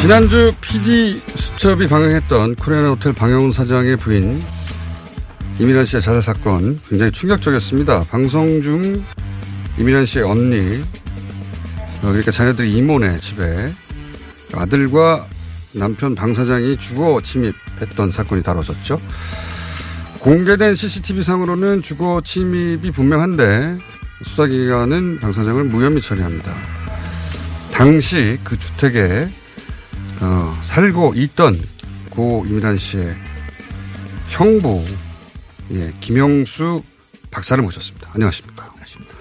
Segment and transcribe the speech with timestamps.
[0.00, 4.40] 지난주 PD 수첩이 방영했던 코리아나 호텔 방영훈 사장의 부인
[5.58, 8.04] 이민환 씨의 자살 사건 굉장히 충격적이었습니다.
[8.04, 9.04] 방송 중
[9.76, 10.80] 이민환 씨의 언니
[11.96, 13.72] 어, 그러니까 자녀들이 이모네 집에
[14.54, 15.26] 아들과
[15.72, 19.00] 남편 방 사장이 주거 침입했던 사건이 다뤄졌죠.
[20.20, 23.78] 공개된 CCTV 상으로는 주거 침입이 분명한데
[24.22, 26.54] 수사기관은 방 사장을 무혐의 처리합니다.
[27.72, 29.28] 당시 그 주택에
[30.20, 31.60] 어, 살고 있던
[32.10, 33.14] 고 이민환 씨의
[34.28, 34.84] 형부,
[35.72, 36.82] 예, 김영수
[37.30, 38.10] 박사를 모셨습니다.
[38.14, 38.64] 안녕하십니까.
[38.64, 39.14] 안녕하십니까.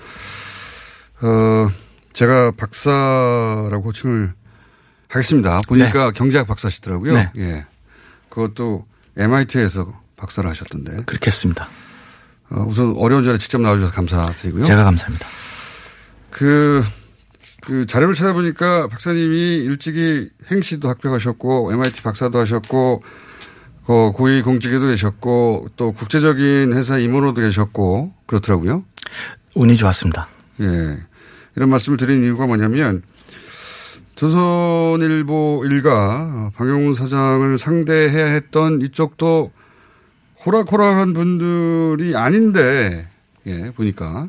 [1.22, 1.72] 어,
[2.14, 4.34] 제가 박사라고 호칭을
[5.10, 5.60] 하겠습니다.
[5.68, 6.12] 보니까 네.
[6.14, 7.14] 경제학 박사시더라고요.
[7.14, 7.32] 네.
[7.38, 7.66] 예.
[8.30, 11.04] 그것도 MIT에서 박사를 하셨던데.
[11.06, 11.70] 그렇게 했습니다.
[12.50, 14.64] 어, 우선 어려운 자리에 직접 나와주셔서 감사드리고요.
[14.64, 15.28] 제가 감사합니다.
[16.32, 16.84] 그,
[17.68, 23.04] 그 자료를 찾아보니까 박사님이 일찍이 행시도 합격하셨고 MIT 박사도 하셨고
[23.88, 28.86] 어, 고위 공직에도 계셨고 또 국제적인 회사 임원으로도 계셨고 그렇더라고요.
[29.58, 30.30] 운이 좋았습니다.
[30.62, 30.98] 예.
[31.58, 33.02] 이런 말씀을 드린 이유가 뭐냐면
[34.16, 39.52] 조선일보 일가 방영훈 사장을 상대해야 했던 이쪽도
[40.46, 43.10] 호락호락한 분들이 아닌데
[43.46, 44.26] 예, 보니까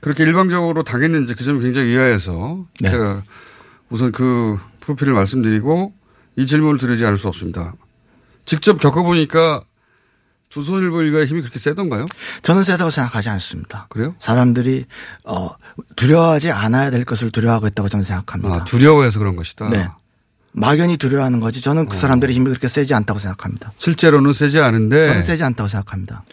[0.00, 2.90] 그렇게 일방적으로 당했는지 그 점이 굉장히 의아해서 네.
[2.90, 3.22] 제가
[3.90, 5.92] 우선 그 프로필을 말씀드리고
[6.36, 7.74] 이 질문을 드리지 않을 수 없습니다.
[8.44, 9.62] 직접 겪어보니까
[10.48, 12.06] 조선일보 일가의 힘이 그렇게 세던가요?
[12.42, 13.86] 저는 세다고 생각하지 않습니다.
[13.90, 14.14] 그래요?
[14.18, 14.84] 사람들이
[15.24, 15.50] 어
[15.96, 18.54] 두려워하지 않아야 될 것을 두려워하고 있다고 저는 생각합니다.
[18.54, 19.68] 아, 두려워해서 그런 것이다.
[19.70, 19.88] 네.
[20.52, 21.60] 막연히 두려워하는 거지.
[21.60, 23.72] 저는 그 사람들의 힘이 그렇게 세지 않다고 생각합니다.
[23.76, 25.04] 실제로는 세지 않은데.
[25.04, 26.24] 저는 세지 않다고 생각합니다.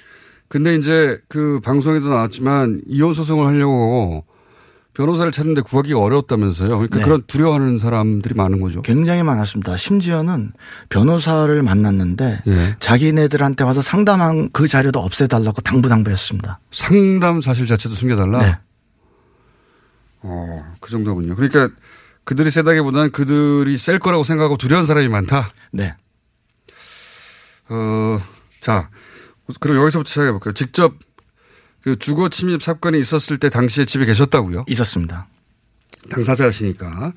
[0.54, 4.24] 근데 이제 그 방송에도 나왔지만 이혼 소송을 하려고
[4.94, 6.70] 변호사를 찾는데 구하기가 어려웠다면서요.
[6.70, 7.04] 그러니까 네.
[7.04, 8.84] 그런 두려워하는 사람들이 많은 거죠.
[8.84, 9.76] 굉장히 많았습니다.
[9.78, 10.54] 심지어는
[10.90, 12.76] 변호사를 만났는데 예.
[12.80, 16.60] 자기네들한테 와서 상담한 그 자료도 없애달라고 당부당부했습니다.
[16.72, 18.38] 상담 사실 자체도 숨겨달라.
[18.38, 18.60] 네.
[20.22, 21.36] 어, 그 정도군요.
[21.36, 21.70] 그러니까
[22.26, 25.50] 그들이 세다기보다는 그들이 셀 거라고 생각하고 두려운 사람이 많다.
[25.72, 25.96] 네.
[27.70, 28.22] 어,
[28.60, 28.92] 자,
[29.60, 30.54] 그럼 여기서부터 시작해볼까요.
[30.54, 30.94] 직접
[31.82, 34.66] 그 주거 침입 사건이 있었을 때 당시에 집에 계셨다고요?
[34.68, 35.28] 있었습니다.
[36.10, 37.14] 당사자시니까.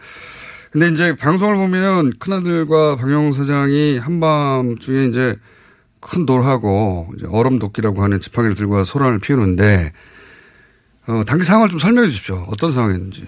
[0.70, 5.36] 근데 이제 방송을 보면 큰아들과 방영 사장이 한밤 중에 이제
[6.00, 9.92] 큰 돌하고 이제 얼음 도끼라고 하는 지팡이를 들고 소란을 피우는데
[11.06, 12.44] 어, 당시 상황을 좀 설명해 주십시오.
[12.48, 13.26] 어떤 상황이었는지.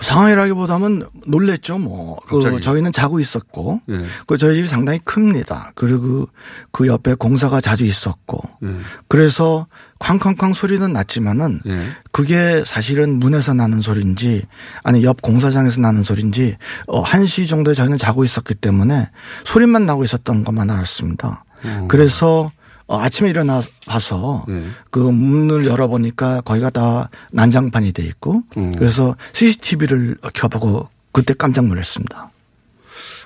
[0.00, 2.16] 상황이라기보다는 놀랬죠, 뭐.
[2.26, 2.60] 그 갑자기.
[2.60, 4.04] 저희는 자고 있었고, 예.
[4.26, 5.72] 그 저희 집이 상당히 큽니다.
[5.74, 6.28] 그리고
[6.70, 8.76] 그 옆에 공사가 자주 있었고, 예.
[9.08, 9.66] 그래서
[9.98, 11.88] 쾅쾅쾅 소리는 났지만은 예.
[12.12, 14.44] 그게 사실은 문에서 나는 소리인지
[14.84, 16.56] 아니 옆 공사장에서 나는 소리인지
[16.86, 19.10] 어 1시 정도에 저희는 자고 있었기 때문에
[19.44, 21.44] 소리만 나고 있었던 것만 알았습니다.
[21.88, 22.52] 그래서
[22.88, 24.64] 어 아침에 일어나 봐서 예.
[24.90, 28.74] 그 문을 열어보니까 거기가 다 난장판이 돼 있고 음.
[28.76, 32.30] 그래서 CCTV를 켜보고 그때 깜짝 놀랐습니다.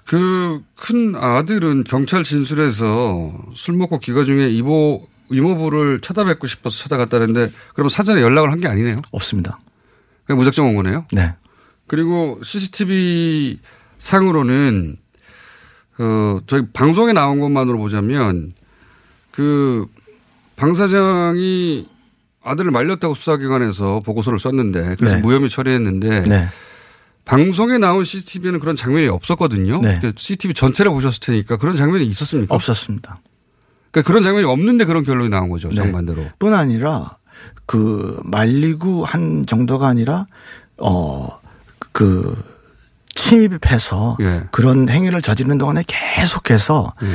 [0.04, 7.88] 그 큰 아들은 경찰 진술에서 술 먹고 귀가 중에 이모 이모부를 쳐다뵙고 싶어서 찾아갔다는데 그러면
[7.88, 9.00] 사전에 연락을 한 게 아니네요.
[9.12, 9.60] 없습니다.
[10.24, 11.06] 그냥 무작정 온 거네요.
[11.12, 11.34] 네.
[11.86, 13.60] 그리고 CCTV
[13.98, 14.96] 상으로는
[16.00, 18.54] 어 저희 방송에 나온 것만으로 보자면
[19.32, 19.86] 그
[20.62, 21.88] 방 사장이
[22.44, 25.20] 아들을 말렸다고 수사기관에서 보고서를 썼는데 그래서 네.
[25.20, 26.48] 무혐의 처리했는데 네.
[27.24, 29.80] 방송에 나온 CCTV에는 그런 장면이 없었거든요.
[29.80, 29.98] 네.
[30.00, 32.54] 그 CCTV 전체를 보셨을 테니까 그런 장면이 있었습니까?
[32.54, 33.18] 없었습니다.
[33.90, 35.68] 그러니까 그런 장면이 없는데 그런 결론이 나온 거죠.
[35.68, 35.74] 네.
[35.74, 36.26] 정반대로.
[36.38, 37.16] 뿐 아니라
[37.66, 40.26] 그 말리고 한 정도가 아니라
[40.76, 42.36] 어그
[43.14, 44.44] 침입해서 예.
[44.50, 47.06] 그런 행위를 저지르는 동안에 계속해서 예.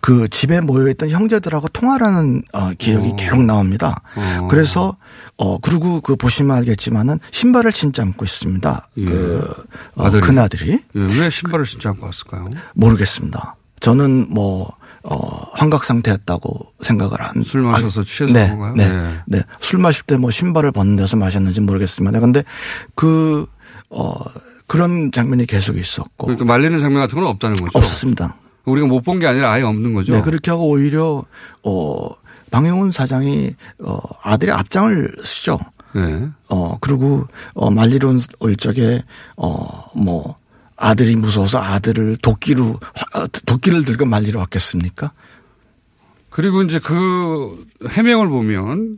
[0.00, 3.16] 그 집에 모여있던 형제들하고 통화를 하는 어, 기억이 어.
[3.16, 4.02] 계속 나옵니다.
[4.16, 4.48] 어.
[4.48, 4.96] 그래서
[5.36, 8.88] 어 그리고 그 보시면 알겠지만은 신발을 신지 않고 있습니다.
[8.98, 9.04] 예.
[9.04, 9.54] 그
[9.96, 10.20] 어, 아들이?
[10.22, 12.48] 큰아들이 예, 왜 신발을 신지 않고 왔을까요?
[12.74, 13.56] 모르겠습니다.
[13.80, 14.70] 저는 뭐
[15.06, 15.18] 어,
[15.52, 17.42] 환각 상태였다고 생각을 한.
[17.44, 18.74] 술 마셔서 취해서 네, 그런 건가요?
[18.74, 19.20] 네, 네.
[19.26, 19.42] 네.
[19.60, 22.20] 술 마실 때 뭐 신발을 벗는 데서 마셨는지 모르겠습니다.
[22.20, 22.42] 근데
[22.94, 23.46] 그,
[23.90, 24.14] 어,
[24.66, 26.26] 그런 장면이 계속 있었고.
[26.26, 27.78] 그러니까 말리는 장면 같은 건 없다는 거죠.
[27.78, 28.36] 없습니다.
[28.64, 30.14] 우리가 못 본 게 아니라 아예 없는 거죠.
[30.14, 31.24] 네, 그렇게 하고 오히려,
[31.62, 32.08] 어,
[32.50, 35.58] 방영훈 사장이, 어, 아들의 앞장을 쓰죠.
[35.94, 36.28] 네.
[36.50, 39.04] 어, 그리고, 어, 말리러 올 적에,
[39.36, 40.36] 어, 뭐,
[40.76, 42.80] 아들이 무서워서 아들을 도끼로,
[43.12, 45.12] 화- 어, 도끼를 들고 말리러 왔겠습니까?
[46.30, 48.96] 그리고 이제 그 해명을 보면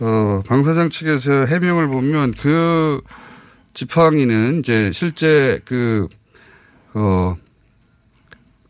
[0.00, 3.02] 어, 방 사장 측에서 해명을 보면 그
[3.78, 6.08] 지팡이는 이제 실제 그,
[6.94, 7.36] 어,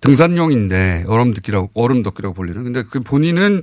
[0.03, 2.63] 등산용인데 얼음도끼라고, 얼음도끼라고 불리는.
[2.63, 3.63] 근데 그 본인은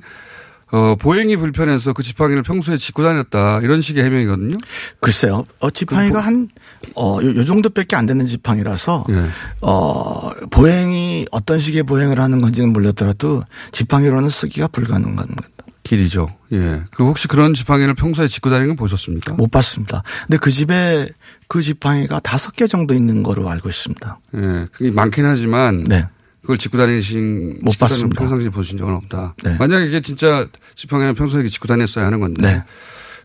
[0.72, 3.60] 어, 보행이 불편해서 그 지팡이를 평소에 짚고 다녔다.
[3.62, 4.58] 이런 식의 해명이거든요.
[5.00, 5.46] 글쎄요.
[5.60, 6.50] 어, 지팡이가 한,
[6.96, 9.30] 어, 요, 요 정도밖에 안 되는 지팡이라서, 예.
[9.62, 15.44] 어, 보행이 어떤 식의 보행을 하는 건지는 몰랐더라도 지팡이로는 쓰기가 불가능한 겁니다.
[15.86, 16.28] 길이죠.
[16.52, 16.84] 예.
[16.92, 19.36] 그 혹시 그런 지팡이를 평소에 짚고 다니는 건 보셨습니까?
[19.36, 20.04] 못 봤습니다.
[20.26, 21.08] 근데 그 집에
[21.48, 24.20] 그 지팡이가 다섯 개 정도 있는 거로 알고 있습니다.
[24.36, 24.68] 예.
[24.72, 25.84] 그게 많긴 하지만.
[25.84, 26.08] 네.
[26.42, 28.20] 그걸 짚고 다니신 못 봤습니다.
[28.22, 29.34] 평상시에 보신 적은 없다.
[29.44, 29.56] 네.
[29.58, 32.42] 만약에 이게 진짜 지팡이는 평소에 짚고 다녔어야 하는 건데.
[32.42, 32.64] 네.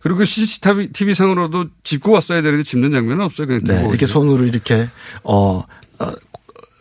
[0.00, 3.46] 그리고 그 CCTV 상으로도 짚고 왔어야 되는데 짚는 장면은 없어요.
[3.46, 3.86] 그냥 네.
[3.88, 4.06] 이렇게.
[4.06, 4.88] 손으로 이렇게,
[5.22, 5.62] 어,
[5.98, 6.12] 어,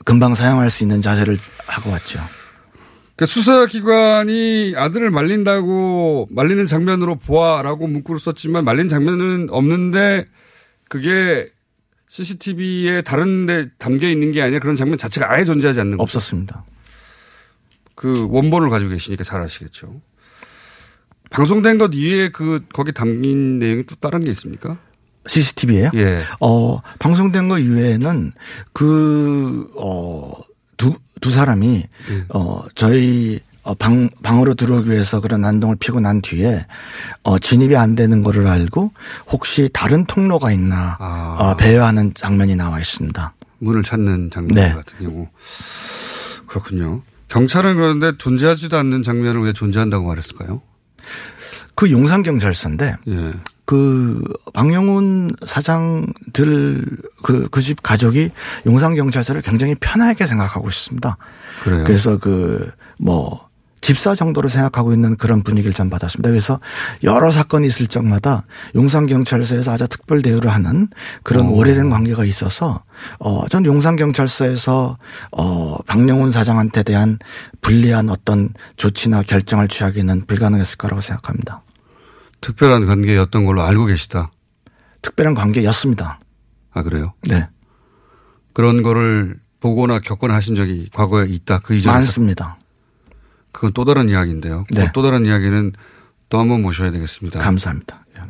[0.05, 1.37] 금방 사용할 수 있는 자세를
[1.67, 2.21] 하고 왔죠.
[3.17, 10.25] 그러니까 수사기관이 아들을 말린다고 말리는 장면으로 보아라고 문구를 썼지만 말린 장면은 없는데
[10.89, 11.49] 그게
[12.09, 16.03] CCTV에 다른 데 담겨 있는 게 아니라 그런 장면 자체가 아예 존재하지 않는 거죠.
[16.03, 16.65] 없었습니다.
[17.95, 20.01] 그 원본을 가지고 계시니까 잘 아시겠죠.
[21.29, 24.77] 방송된 것 이외에 그 거기 담긴 내용이 또 다른 게 있습니까?
[25.27, 25.91] CCTV에요?
[25.93, 26.23] 예.
[26.39, 28.31] 어, 방송된 거 이외에는
[28.73, 30.33] 그, 어,
[30.77, 32.25] 두, 두 사람이, 예.
[32.29, 36.65] 어, 저희 어, 방, 방으로 들어오기 위해서 그런 난동을 피고 난 뒤에,
[37.23, 38.91] 어, 진입이 안 되는 거를 알고
[39.31, 41.35] 혹시 다른 통로가 있나, 아.
[41.39, 43.33] 어, 배회하는 장면이 나와 있습니다.
[43.59, 44.73] 문을 찾는 장면 네.
[44.73, 45.27] 같은 경우.
[46.47, 47.01] 그렇군요.
[47.27, 50.61] 경찰은 그런데 존재하지도 않는 장면을 왜 존재한다고 말했을까요?
[51.75, 53.31] 그 용산 경찰서인데, 예.
[53.65, 54.23] 그
[54.53, 56.85] 박영훈 사장들
[57.21, 58.31] 그 그 집 가족이
[58.65, 61.17] 용산 경찰서를 굉장히 편하게 생각하고 있습니다.
[61.63, 61.83] 그래요.
[61.83, 62.71] 그래서 그
[63.01, 63.47] 뭐
[63.81, 66.29] 집사 정도로 생각하고 있는 그런 분위기를 전 받았습니다.
[66.29, 66.59] 그래서
[67.03, 68.43] 여러 사건이 있을 적마다
[68.75, 70.89] 용산 경찰서에서 아주 특별 대우를 하는
[71.23, 71.49] 그런 어.
[71.51, 72.83] 오래된 관계가 있어서
[73.19, 74.97] 어 전 용산 경찰서에서
[75.31, 77.17] 어 박영훈 사장한테 대한
[77.61, 81.63] 불리한 어떤 조치나 결정을 취하기는 불가능했을 거라고 생각합니다.
[82.41, 84.31] 특별한 관계였던 걸로 알고 계시다.
[85.01, 86.19] 특별한 관계였습니다.
[86.71, 87.13] 아, 그래요?
[87.23, 87.47] 네.
[88.53, 91.59] 그런 거를 보거나 겪거나 하신 적이 과거에 있다.
[91.59, 91.93] 그 이전에.
[91.95, 92.58] 많습니다.
[93.51, 94.65] 그건 또 다른 이야기인데요.
[94.71, 94.87] 네.
[94.87, 95.73] 그또 다른 이야기는
[96.29, 97.39] 또 한번 모셔야 되겠습니다.
[97.39, 98.05] 감사합니다.
[98.17, 98.21] 예.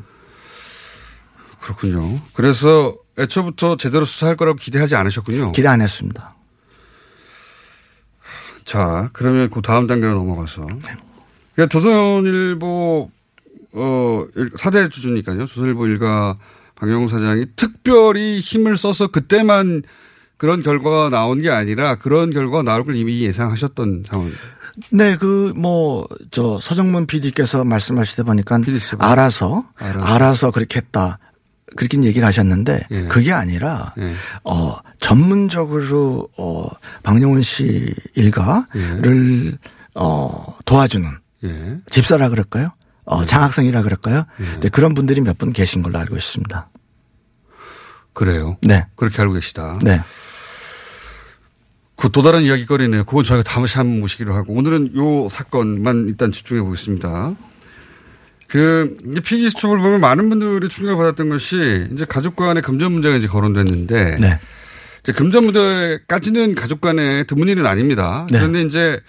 [1.60, 2.22] 그렇군요.
[2.34, 5.52] 그래서 애초부터 제대로 수사할 거라고 기대하지 않으셨군요.
[5.52, 6.36] 기대 안 했습니다.
[8.64, 10.66] 자, 그러면 그 다음 단계로 넘어가서.
[11.56, 13.12] 그러니까 조선일보,
[13.74, 15.46] 어, 사대 주주니까요.
[15.48, 16.38] 조선일보 일가
[16.76, 19.84] 방영훈 사장이 특별히 힘을 써서 그때만
[20.38, 24.32] 그런 결과가 나온 게 아니라 그런 결과가 나올 걸 이미 예상하셨던 상황.
[24.92, 28.60] 네, 그, 뭐, 저, 서정문 PD께서 말씀하시다 보니까.
[29.00, 30.06] 알아서, 알아서.
[30.06, 30.52] 알아서.
[30.52, 31.20] 그렇게 했다.
[31.76, 33.04] 그렇게 얘기를 하셨는데 예.
[33.10, 34.16] 그게 아니라 예.
[34.44, 36.68] 어 전문적으로 어
[37.04, 39.56] 박영훈 씨 일가를
[39.94, 41.08] 어 도와주는
[41.44, 41.78] 예.
[41.92, 42.72] 집사라 그럴까요?
[43.06, 44.26] 어 장학생이라 그럴까요?
[44.40, 44.60] 예.
[44.62, 46.70] 네, 그런 분들이 몇 분 계신 걸로 알고 있습니다.
[48.14, 48.58] 그래요.
[48.62, 48.88] 네.
[48.96, 49.78] 그렇게 알고 계시다.
[49.84, 50.02] 네.
[52.00, 53.04] 그 또 다른 이야기거리네요.
[53.04, 57.36] 그건 저희가 다시 한번 모시기로 하고 오늘은 요 사건만 일단 집중해 보겠습니다.
[58.48, 63.28] 그 PD 수첩을 보면 많은 분들이 충격을 받았던 것이 이제 가족 간의 금전 문제가 이제
[63.28, 64.40] 거론됐는데 네.
[65.02, 68.26] 이제 금전 문제까지는 가족 간의 드문 일은 아닙니다.
[68.32, 68.40] 네.
[68.40, 69.02] 그런데 이제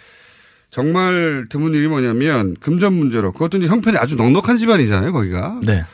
[0.71, 5.61] 정말 드문 일이 뭐냐면 금전 문제로 그것도 이제 형편이 아주 넉넉한 집안이잖아요, 거기가.
[5.63, 5.85] 네.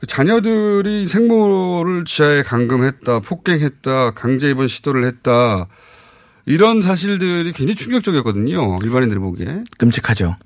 [0.00, 5.68] 그 자녀들이 생모를 지하에 감금했다, 폭행했다, 강제 입원 시도를 했다.
[6.46, 8.76] 이런 사실들이 굉장히 충격적이었거든요.
[8.82, 9.64] 일반인들이 보기에.
[9.78, 10.36] 끔찍하죠.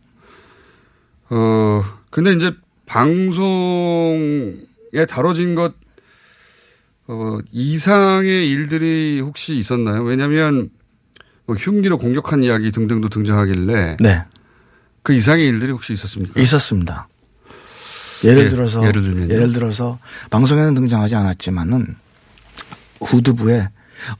[1.30, 2.52] 어, 근데 이제
[2.86, 4.54] 방송에
[5.08, 5.74] 다뤄진 것,
[7.08, 10.02] 어, 이상의 일들이 혹시 있었나요?
[10.02, 10.70] 왜냐하면
[11.46, 14.24] 뭐 흉기로 공격한 이야기 등등도 등장하길래 네.
[15.02, 16.40] 그 이상의 일들이 혹시 있었습니까?
[16.40, 17.08] 있었습니다.
[18.24, 19.32] 예를 예, 들어서 예 를 들면요?
[19.34, 19.98] 예를 들어서
[20.30, 21.94] 방송에는 등장하지 않았지만은
[23.00, 23.68] 후두부에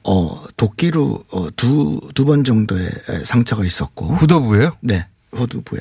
[0.04, 2.90] 어 도끼로 어, 두 두 번 정도의
[3.24, 4.72] 상처가 있었고 후더부예요?
[4.80, 5.80] 네 후두부에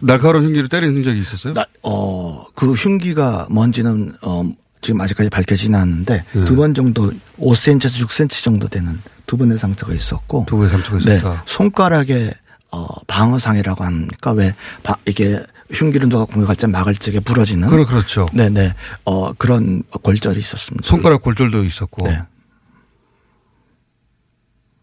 [0.00, 1.54] 날카로운 흉기로 때리는 흔적이 있었어요?
[1.82, 4.44] 어그 흉기가 뭔지는 어
[4.80, 6.44] 지금 아직까지 밝혀지진 않았는데 예.
[6.44, 11.42] 두번 정도 5cm에서 6cm 정도 되는 두 번의 상처가 있었고 두부에 상처가 네 있었다.
[11.46, 12.32] 손가락에
[12.70, 15.40] 어 방어상이라고 합니까 왜 바- 이게
[15.70, 18.28] 흉기를 누가 공격할 때 막을 적에 부러지는 그렇 그렇죠.
[18.34, 18.74] 네네.
[19.06, 20.86] 어, 그런 골절이 있었습니다.
[20.86, 22.22] 손가락 골절도 있었고 네.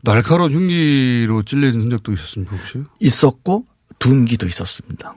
[0.03, 2.83] 날카로운 흉기로 찔리는 흔적도 있었습니까 혹시?
[2.99, 3.65] 있었고,
[3.99, 5.15] 둔기도 있었습니다.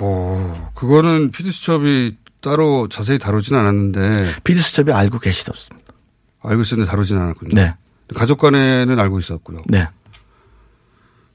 [0.00, 5.92] 어, 그거는 피디수첩이 따로 자세히 다루진 않았는데 피디수첩이 알고 계시었습니다.
[6.42, 7.54] 알고 있었는데 다루진 않았군요.
[7.54, 7.74] 네.
[8.14, 9.62] 가족 간에는 알고 있었고요.
[9.66, 9.86] 네.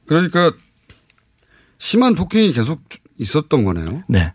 [0.08, 0.52] 그러니까
[1.78, 2.82] 심한 폭행이 계속
[3.18, 4.02] 있었던 거네요.
[4.10, 4.34] 네.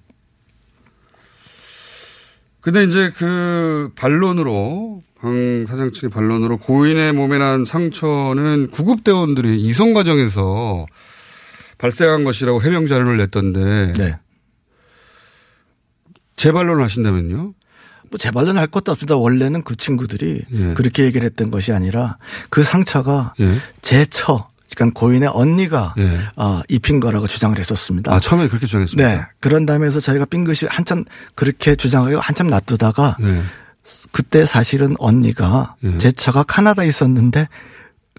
[2.60, 10.86] 근데 이제 그 반론으로 방 사장 측의 반론으로 고인의 몸에 난 상처는 구급대원들이 이송 과정에서
[11.78, 14.18] 발생한 것이라고 해명 자료를 냈던데 네.
[16.36, 17.54] 재반론을 하신다면요?
[18.10, 19.16] 뭐 재발론 할 것도 없습니다.
[19.16, 20.74] 원래는 그 친구들이 예.
[20.74, 22.16] 그렇게 얘기를 했던 것이 아니라
[22.48, 23.52] 그 상처가 예.
[23.82, 26.18] 제 처, 그러니까 고인의 언니가 예.
[26.36, 28.12] 어, 입힌 거라고 주장을 했었습니다.
[28.12, 29.08] 아 처음에 그렇게 주장했습니다.
[29.08, 29.22] 네.
[29.38, 33.42] 그런 다음에서 저희가 빙긋이 한참 그렇게 주장하고 한참 놔두다가 예.
[34.12, 35.98] 그때 사실은 언니가 예.
[35.98, 37.48] 제 차가 카나다에 있었는데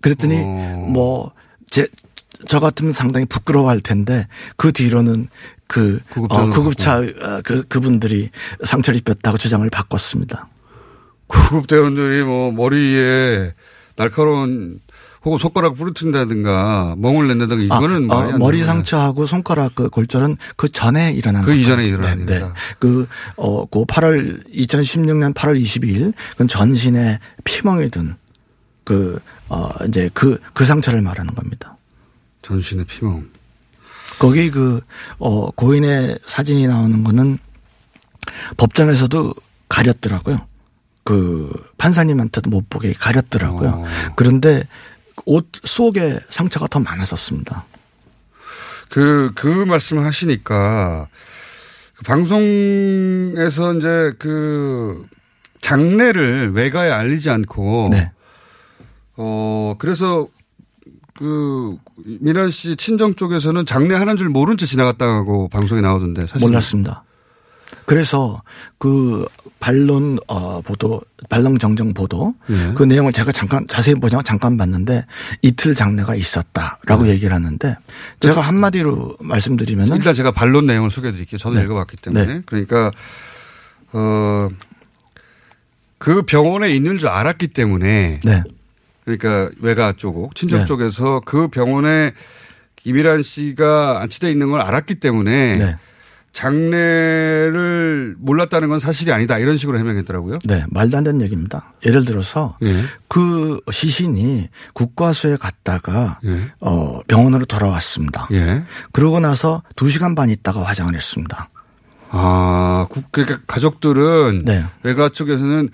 [0.01, 0.85] 그랬더니 어.
[0.89, 1.87] 뭐제
[2.47, 5.27] 저 같으면 상당히 부끄러워할 텐데 그 뒤로는
[5.67, 8.29] 그 어, 구급차 어, 그 그분들이
[8.63, 10.49] 상처를 입혔다고 주장을 바꿨습니다.
[11.27, 13.53] 구급대원들이 뭐 머리에
[13.95, 14.81] 날카로운
[15.23, 20.69] 혹은 손가락 부러뜨린다든가 멍을 낸다든가 이거는 아, 어, 안 머리 상처하고 손가락 그 골절은 그
[20.69, 21.53] 전에 일어난 그.
[21.53, 22.45] 이전에 일어난 네, 네.
[22.79, 28.15] 그, 어, 그 8월, 2016년 8월 22일, 그건 전신에 피멍이 든
[28.83, 31.77] 그, 어, 이제 그, 그 상처를 말하는 겁니다.
[32.41, 33.27] 전신의 피멍.
[34.17, 34.81] 거기 그,
[35.19, 37.37] 어, 고인의 사진이 나오는 거는
[38.57, 39.33] 법정에서도
[39.69, 40.47] 가렸더라고요.
[41.03, 43.69] 그 판사님한테도 못 보게 가렸더라고요.
[43.69, 43.85] 어.
[44.15, 44.63] 그런데
[45.25, 47.65] 옷 속에 상처가 더 많았었습니다.
[48.89, 51.07] 그, 그 말씀을 하시니까
[51.95, 55.05] 그 방송에서 이제 그
[55.61, 58.11] 장례를 외가에 알리지 않고 네.
[59.15, 60.27] 어, 그래서
[61.13, 61.77] 그
[62.19, 67.03] 미란 씨 친정 쪽에서는 장례 하는 줄 모른 채 지나갔다고 방송에 나오던데 사실 몰랐습니다.
[67.85, 68.41] 그래서
[68.77, 69.25] 그
[69.59, 72.73] 반론 어 보도 반론 정정 보도 예.
[72.75, 75.05] 그 내용을 제가 잠깐 자세히 보자고 잠깐 봤는데
[75.41, 77.77] 이틀 장례가 있었다라고 얘기를 하는데
[78.19, 81.37] 제가 한마디로 말씀드리면은 일단 제가 반론 내용을 소개해 드릴게요.
[81.37, 81.63] 저도 네.
[81.63, 82.25] 읽어봤기 때문에.
[82.25, 82.41] 네.
[82.45, 82.91] 그러니까,
[83.93, 84.49] 어,
[85.97, 88.43] 그 병원에 있는 줄 알았기 때문에 네.
[89.05, 90.65] 그러니까 외가 쪽, 친정 네.
[90.65, 92.13] 쪽에서 그 병원에
[92.75, 95.77] 김일한 씨가 안치돼 있는 걸 알았기 때문에 네.
[96.33, 99.37] 장례를 몰랐다는 건 사실이 아니다.
[99.37, 100.39] 이런 식으로 해명했더라고요.
[100.45, 101.73] 네, 말도 안 되는 얘기입니다.
[101.85, 102.83] 예를 들어서 예.
[103.07, 106.51] 그 시신이 국과수에 갔다가 예.
[106.59, 108.27] 어 병원으로 돌아왔습니다.
[108.31, 108.63] 예.
[108.91, 111.49] 그러고 나서 2시간 반 있다가 화장을 했습니다.
[112.13, 114.65] 아, 국, 그러니까 가족들은 네.
[114.83, 115.69] 외가 쪽에서는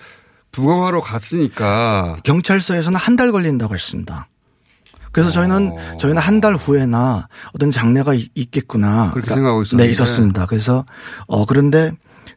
[0.51, 4.27] 부검하러 갔으니까 경찰서에서는 한 달 걸린다고 했습니다.
[5.17, 5.97] 그래서 저희는 어.
[5.97, 9.09] 저희는 한 달 후에나 어떤 장례가 있- 있겠구나.
[9.11, 9.85] 그렇게 생각하고 있었는데.
[9.85, 10.45] 네, 있었습니다.
[10.45, 10.85] 그래서
[11.27, 11.91] 어 그런데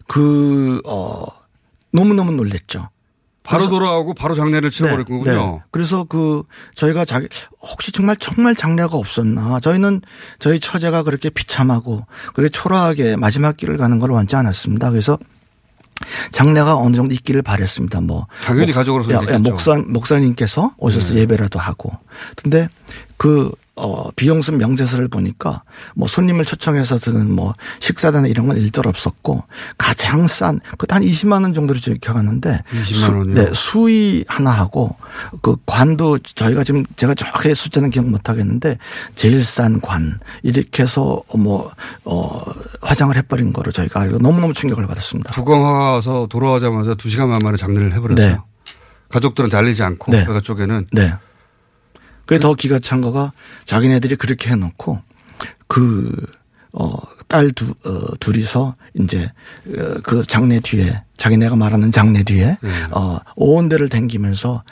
[0.06, 1.26] 그어
[1.92, 2.88] 너무 너무 놀랬죠.
[3.42, 5.25] 바로 돌아오고 바로 장례를 치러버렸군요.
[5.25, 5.60] 네.
[5.70, 6.42] 그래서 그
[6.75, 7.26] 저희가 자기
[7.60, 9.58] 혹시 정말 정말 장례가 없었나?
[9.60, 10.00] 저희는
[10.38, 14.90] 저희 처제가 그렇게 비참하고 그렇게 초라하게 마지막 길을 가는 걸 원치 않았습니다.
[14.90, 15.18] 그래서
[16.30, 18.00] 장례가 어느 정도 있기를 바랬습니다.
[18.00, 18.73] 뭐 당연히
[19.19, 19.26] 목-.
[19.45, 19.50] 네.
[19.50, 21.92] 목사 목사님께서 오셔서 예배라도 하고.
[22.37, 22.69] 근데
[23.16, 25.62] 그 어, 비용선 명세서를 보니까
[25.95, 29.43] 뭐 손님을 초청해서 드는 뭐 식사나 이런 건 일절 없었고
[29.79, 33.35] 가장 싼 그때 한 20만 원 정도로 적혀갔는데 20만 원이요?
[33.35, 34.97] 네, 수의 하나 하고
[35.41, 38.77] 그 관도 저희가 지금 제가 정확하게 숫자는 기억 못 하겠는데
[39.15, 41.71] 제일 싼 관 이렇게 해서 뭐
[42.05, 42.41] 어,
[42.83, 45.33] 화장을 해버린 거로 저희가 알고 너무너무 충격을 받았습니다.
[45.33, 48.31] 부검하서 돌아오자마자 두 시간 만에 장례를 해버렸어요.
[48.31, 48.39] 네.
[49.09, 50.19] 가족들한테 알리지 않고 네.
[50.21, 51.15] 외가 쪽에는 네.
[52.30, 53.32] 그게 더 기가 찬 거가
[53.64, 55.00] 자기네들이 그렇게 해놓고
[55.66, 56.14] 그
[56.72, 56.96] 어,
[57.26, 59.32] 딸 두, 어, 둘이서 이제
[59.66, 62.56] 어, 그 장례 뒤에 자기네가 말하는 장례 뒤에
[62.92, 64.62] 어, 온 데를 댕기면서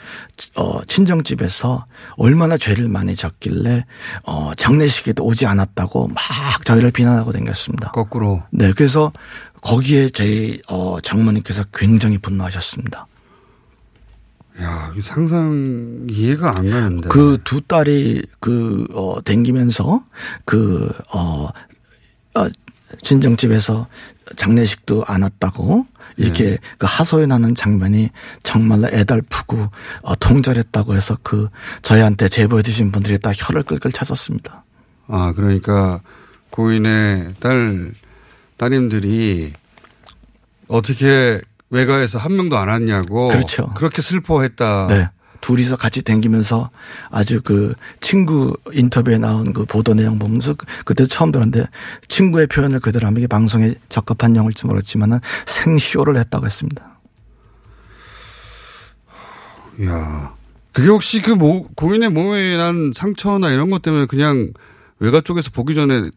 [0.55, 1.85] 어, 친정집에서
[2.15, 3.83] 얼마나 죄를 많이 졌길래
[4.23, 7.91] 어, 장례식에도 오지 않았다고 막 저희를 비난하고 댕겼습니다.
[7.91, 8.41] 거꾸로.
[8.51, 9.11] 네, 그래서
[9.59, 13.05] 거기에 저희 어, 장모님께서 굉장히 분노하셨습니다.
[14.61, 17.09] 야, 상상 이해가 안 가는데.
[17.09, 20.03] 그 두 딸이 그, 어, 댕기면서
[20.45, 21.47] 그, 어,
[22.35, 22.47] 어,
[23.01, 23.87] 친정집에서
[24.35, 25.85] 장례식도 안 왔다고
[26.17, 28.09] 이렇게 그 하소연하는 장면이
[28.43, 29.67] 정말로 애달프고
[30.01, 31.49] 어, 통절했다고 해서 그
[31.81, 34.63] 저희한테 제보해 주신 분들이 다 혀를 끌끌 찼었습니다.
[35.07, 36.01] 아, 그러니까
[36.49, 37.91] 고인의 딸,
[38.57, 39.53] 따님들이
[40.67, 41.39] 어떻게
[41.69, 43.27] 외가에서 한 명도 안 왔냐고.
[43.29, 43.71] 그렇죠.
[43.75, 44.87] 그렇게 슬퍼했다.
[44.89, 45.09] 네.
[45.41, 46.69] 둘이서 같이 댕기면서
[47.11, 51.65] 아주 그 친구 인터뷰에 나온 그 보도 내용 보면서 그- 그때 처음 들었는데
[52.09, 56.99] 친구의 표현을 그대로 하면 이게 방송에 적합한 용어일지 모르지만은 생쇼를 했다고 했습니다.
[59.85, 60.33] 야
[60.73, 64.51] 그게 혹시 그 모, 고인의 몸에 난 상처나 이런 것 때문에 그냥
[64.99, 66.09] 외가 쪽에서 보기 전에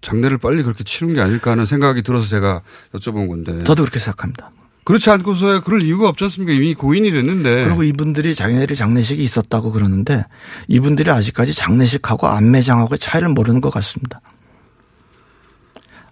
[0.00, 2.62] 장례를 빨리 그렇게 치른 게 아닐까 하는 생각이 들어서 제가
[2.94, 3.64] 여쭤본 건데.
[3.64, 4.52] 저도 그렇게 생각합니다.
[4.90, 6.52] 그렇지 않고서야 그럴 이유가 없지 않습니까?
[6.52, 7.64] 이미 고인이 됐는데.
[7.64, 10.24] 그리고 이분들이 자기네들이 장례식이 있었다고 그러는데
[10.66, 14.20] 이분들이 아직까지 장례식하고 안매장하고의 차이를 모르는 것 같습니다.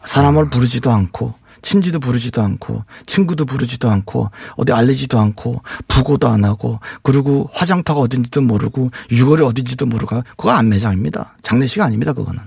[0.05, 6.79] 사람을 부르지도 않고 친지도 부르지도 않고 친구도 부르지도 않고 어디 알리지도 않고 부고도 안 하고
[7.03, 11.37] 그리고 화장터가 어딘지도 모르고 유골이 어딘지도 모르고 그거 안매장입니다.
[11.43, 12.13] 장례식 아닙니다.
[12.13, 12.41] 그거는.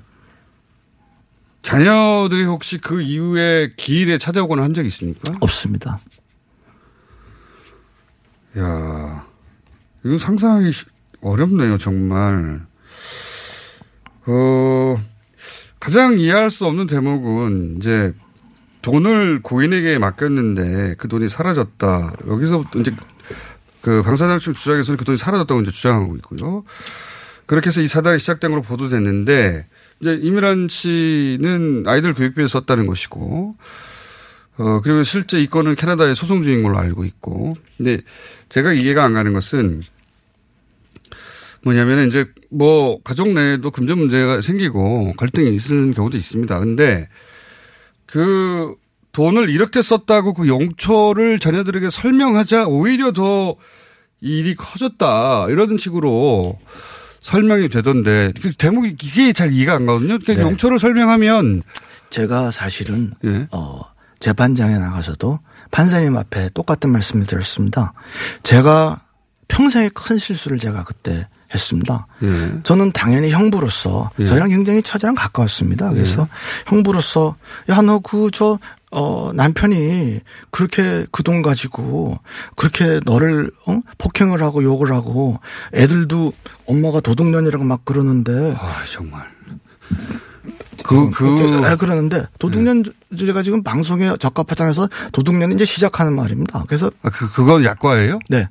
[1.62, 5.34] 자녀들이 혹시 그 이후에 기일에 찾아오거나 한 적이 있습니까?
[5.42, 6.00] 없습니다.
[8.58, 9.26] 야
[10.04, 10.86] 이거 상상하기 시-
[11.22, 12.62] 어렵네요, 정말.
[14.26, 15.02] 어,
[15.80, 18.14] 가장 이해할 수 없는 대목은 이제
[18.82, 22.14] 돈을 고인에게 맡겼는데 그 돈이 사라졌다.
[22.28, 22.96] 여기서부터 이제
[23.82, 26.64] 그 방사장 측 주장에서는 그 돈이 사라졌다고 이제 주장하고 있고요.
[27.46, 29.68] 그렇게 해서 이 사달이 시작된 걸로 보도됐는데
[30.00, 33.56] 이제 이미란 씨는 아이들 교육비에 썼다는 것이고
[34.62, 37.56] 어, 그리고 실제 이 건은 캐나다의 소송 중인 걸로 알고 있고.
[37.78, 38.02] 근데
[38.50, 39.82] 제가 이해가 안 가는 것은
[41.64, 46.60] 뭐냐면은 이제 뭐 가족 내에도 금전 문제가 생기고 갈등이 있을 경우도 있습니다.
[46.60, 47.08] 근데
[48.06, 48.76] 그
[49.14, 53.56] 돈을 이렇게 썼다고 그 용처를 자녀들에게 설명하자 오히려 더
[54.22, 55.48] 일이 커졌다.
[55.50, 56.60] 이런 식으로
[57.22, 60.20] 설명이 되던데 그 대목이 이게 잘 이해가 안 가거든요.
[60.20, 60.42] 그러니까 네.
[60.42, 61.64] 용처를 설명하면
[62.10, 63.48] 제가 사실은 예.
[63.52, 63.82] 어,
[64.22, 65.40] 재판장에 나가서도
[65.72, 67.92] 판사님 앞에 똑같은 말씀을 드렸습니다.
[68.44, 69.02] 제가
[69.50, 72.08] 평생의 큰 실수를 제가 그때 했습니다.
[72.24, 72.62] 예.
[72.64, 74.26] 저는 당연히 형부로서 예.
[74.26, 75.90] 저희랑 굉장히 처자랑 가까웠습니다.
[75.90, 76.30] 그래서
[76.68, 77.36] 형부로서
[77.70, 78.58] 야 너 그 저
[78.94, 80.20] 어, 남편이
[80.52, 82.18] 그렇게 그 돈 가지고
[82.56, 83.80] 그렇게 너를 어?
[83.98, 85.38] 폭행을 하고 욕을 하고
[85.74, 86.32] 애들도
[86.68, 89.30] 엄마가 도둑년이라고 막 그러는데 아 정말
[90.84, 92.84] 그그 그, 그러는데 도둑년
[93.18, 96.64] 제가 지금 방송에 적합하장에서 도둑년이 이제 시작하는 말입니다.
[96.68, 98.20] 그래서 아, 그, 그건 약과예요?
[98.30, 98.48] 네.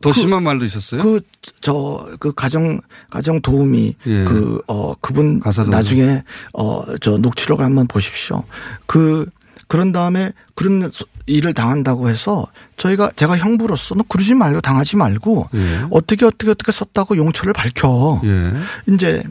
[0.00, 1.02] 더 심한 말도 있었어요?
[1.02, 1.20] 그,
[1.60, 2.78] 저, 그 가정,
[3.10, 4.24] 가정 도우미, 예.
[4.24, 5.74] 그, 어, 그분 가사 도우미.
[5.76, 6.22] 나중에,
[6.52, 8.44] 어, 저 녹취록을 한번 보십시오.
[8.86, 9.26] 그,
[9.66, 12.46] 그런 다음에 그런 소- 일을 당한다고 해서
[12.76, 15.80] 저희가 제가 형부로서 너 그러지 말고 당하지 말고 예.
[15.90, 18.20] 어떻게 어떻게 어떻게 썼다고 용처를 밝혀.
[18.24, 18.52] 예.
[18.94, 19.24] 이제,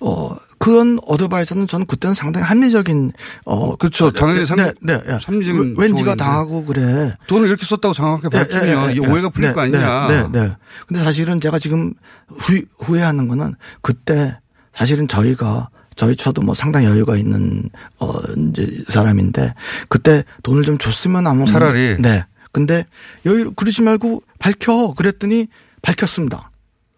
[0.00, 3.10] 어, 그런 어드바이스는 저는 그때는 상당히 합리적인,
[3.46, 3.74] 어.
[3.76, 4.12] 그렇죠.
[4.12, 5.00] 당연히 상- 네, 네.
[5.08, 5.18] 예.
[5.24, 6.14] 합리적인 조언인데.
[6.16, 7.16] 당하고 그래.
[7.26, 9.06] 돈을 이렇게 썼다고 정확하게 밝히면 예, 예, 예, 이 예.
[9.10, 10.06] 오해가 풀릴 네, 거 아니냐.
[10.06, 10.56] 네, 네, 네.
[10.86, 11.92] 근데 사실은 제가 지금
[12.28, 14.38] 후, 후회하는 거는 그때
[14.72, 18.12] 사실은 저희가 저희 처도 뭐 상당히 여유가 있는 어
[18.50, 19.54] 이제 사람인데
[19.88, 21.94] 그때 돈을 좀 줬으면 아마 차라리.
[21.94, 22.24] 문제- 네.
[22.52, 22.86] 근데
[23.26, 25.48] 여유 그러지 말고 밝혀 그랬더니
[25.82, 26.51] 밝혔습니다.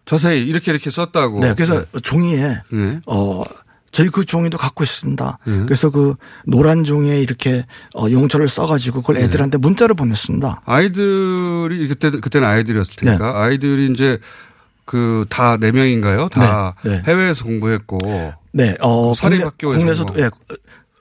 [0.05, 1.39] 자세히 이렇게 이렇게 썼다고.
[1.39, 1.53] 네.
[1.55, 2.99] 그래서 종이에 네.
[3.07, 3.43] 어
[3.91, 5.39] 저희 그 종이도 갖고 있습니다.
[5.45, 5.57] 네.
[5.65, 6.15] 그래서 그
[6.45, 7.65] 노란 종이에 이렇게
[7.95, 9.23] 어 용처를 써가지고 그걸 네.
[9.23, 10.61] 애들한테 문자를 보냈습니다.
[10.65, 13.37] 아이들이 그때 그때는 아이들이었을 테니까 네.
[13.37, 14.19] 아이들이 이제
[14.85, 16.29] 그 다 네 명인가요?
[16.29, 17.03] 다 네, 네.
[17.07, 17.97] 해외에서 공부했고
[18.51, 20.21] 네, 어, 그 사립 국내- 학교에서 국내에서도, 뭐.
[20.23, 20.29] 예,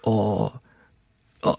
[0.06, 0.50] 어,
[1.46, 1.52] 어,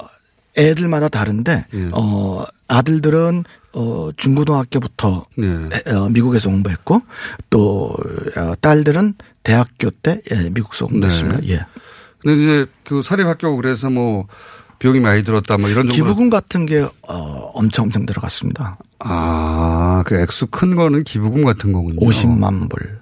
[0.57, 1.89] 애들마다 다른데, 예.
[1.93, 3.43] 어, 아들들은,
[3.75, 5.47] 어, 중고등학교부터 네.
[5.87, 7.01] 에, 어, 미국에서 공부했고,
[7.49, 7.95] 또,
[8.37, 11.41] 어, 딸들은 대학교 때, 예, 미국에서 공부했습니다.
[11.41, 11.49] 네.
[11.51, 11.65] 예.
[12.19, 14.25] 근데 이제 그 사립 학교 그래서 뭐
[14.79, 15.93] 비용이 많이 들었다 뭐 이런 정도.
[15.95, 17.13] 기부금 같은 게, 어,
[17.53, 18.77] 엄청 엄청 들어갔습니다.
[18.99, 21.99] 아, 그 액수 큰 거는 기부금 같은 거군요.
[21.99, 22.99] 50만 불.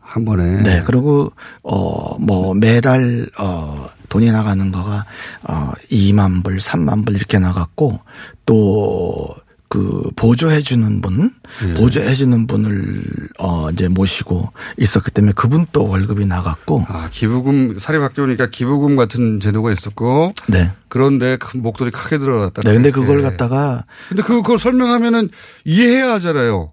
[0.00, 0.62] 한 번에.
[0.62, 0.82] 네.
[0.86, 5.04] 그리고 어 뭐 매달 어 돈이 나가는 거가
[5.48, 8.00] 어 2만 불, 3만 불 이렇게 나갔고
[8.46, 9.28] 또
[9.68, 11.32] 그 보조해 주는 분,
[11.64, 11.74] 예.
[11.74, 13.02] 보조해 주는 분을
[13.40, 19.72] 어 이제 모시고 있었기 때문에 그분 또 월급이 나갔고 아, 기부금, 사립학교니까 기부금 같은 제도가
[19.72, 20.32] 있었고.
[20.48, 20.72] 네.
[20.88, 22.62] 그런데 큰 목소리 크게 들어갔다.
[22.62, 22.74] 네.
[22.74, 23.06] 근데 그렇게.
[23.08, 25.30] 그걸 갖다가 근데 그- 그걸 설명하면은
[25.64, 26.72] 이해해야 하잖아요.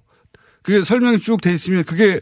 [0.62, 2.20] 그게 설명이 쭉 돼 있으면 그게,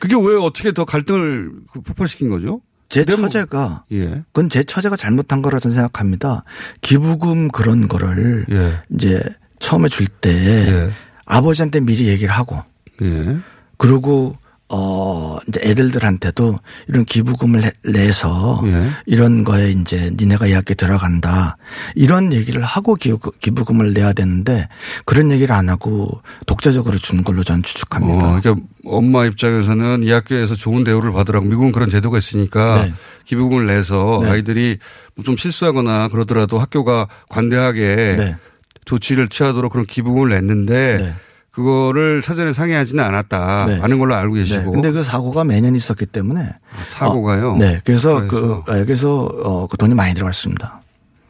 [0.00, 2.60] 그게 왜 어떻게 더 갈등을 그 폭발시킨 거죠?
[2.90, 4.22] 제 뭐- 처제가 예.
[4.32, 6.44] 그건 제 처제가 잘못한 거라 저는 생각합니다.
[6.82, 8.80] 기부금 그런 거를 예.
[8.94, 9.22] 이제
[9.60, 10.90] 처음에 줄때 예.
[11.26, 12.62] 아버지한테 미리 얘기를 하고
[13.02, 13.36] 예.
[13.76, 14.34] 그리고
[14.72, 18.88] 어 이제 애들들한테도 이런 기부금을 내- 내서 예.
[19.06, 21.56] 이런 거에 이제 니네가 이 학교에 들어간다
[21.96, 24.68] 이런 얘기를 하고 기부, 기부 금을 내야 되는데
[25.06, 28.24] 그런 얘기를 안 하고 독자적으로 주는 걸로 저는 추측합니다.
[28.36, 32.94] 어, 그러니까 엄마 입장에서는 이 학교에서 좋은 대우를 받으라고 미국은 그런 제도가 있으니까 네.
[33.24, 34.30] 기부금을 내서 네.
[34.30, 34.78] 아이들이
[35.24, 38.36] 좀 실수하거나 그러더라도 학교가 관대하게 네.
[38.84, 41.14] 조치를 취하도록 그런 기부금을 냈는데 네.
[41.50, 43.66] 그거를 사전에 상의하지는 않았다.
[43.66, 43.80] 네.
[43.82, 44.40] 아는 걸로 알고 네.
[44.42, 44.72] 계시고.
[44.72, 47.52] 근데 그 사고가 매년 있었기 때문에 아, 사고가요?
[47.52, 47.80] 어, 네.
[47.84, 48.62] 그래서, 그래서.
[48.64, 50.80] 그 네, 그래서 어, 그 돈이 많이 들어갔습니다.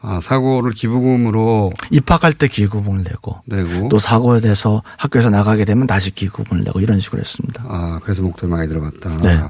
[0.03, 3.87] 아, 사고를 기부금으로 입학할 때 기부금을 내고 내고.
[3.89, 7.63] 또 사고에 대해서 학교에서 나가게 되면 다시 기부금을 내고 이런 식으로 했습니다.
[7.67, 9.17] 아, 그래서 목돈이 많이 들어갔다.
[9.17, 9.41] 네.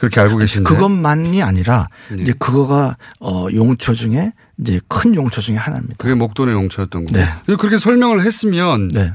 [0.00, 0.68] 그렇게 알고 계신데.
[0.68, 2.22] 그것만이 아니라 네.
[2.22, 5.94] 이제 그거가 어 용처 중에 이제 큰 용처 중에 하나입니다.
[5.98, 7.16] 그게 목돈의 용처였던 거고.
[7.18, 7.26] 네.
[7.58, 9.12] 그렇게 설명을 했으면 네.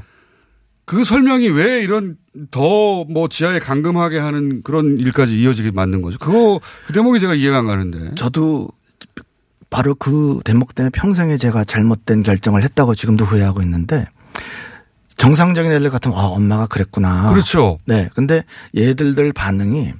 [0.84, 2.16] 그 설명이 왜 이런
[2.50, 6.18] 더 뭐 지하에 감금하게 하는 그런 일까지 이어지게 만든 거죠.
[6.18, 8.14] 그거 그 대목이 제가 이해가 안 가는데.
[8.14, 8.68] 저도
[9.70, 14.06] 바로 그 대목 때문에 평생에 제가 잘못된 결정을 했다고 지금도 후회하고 있는데
[15.16, 17.30] 정상적인 애들 같으면 아 엄마가 그랬구나.
[17.32, 17.78] 그렇죠.
[17.86, 18.08] 네.
[18.14, 18.44] 근데
[18.76, 19.92] 얘들들 반응이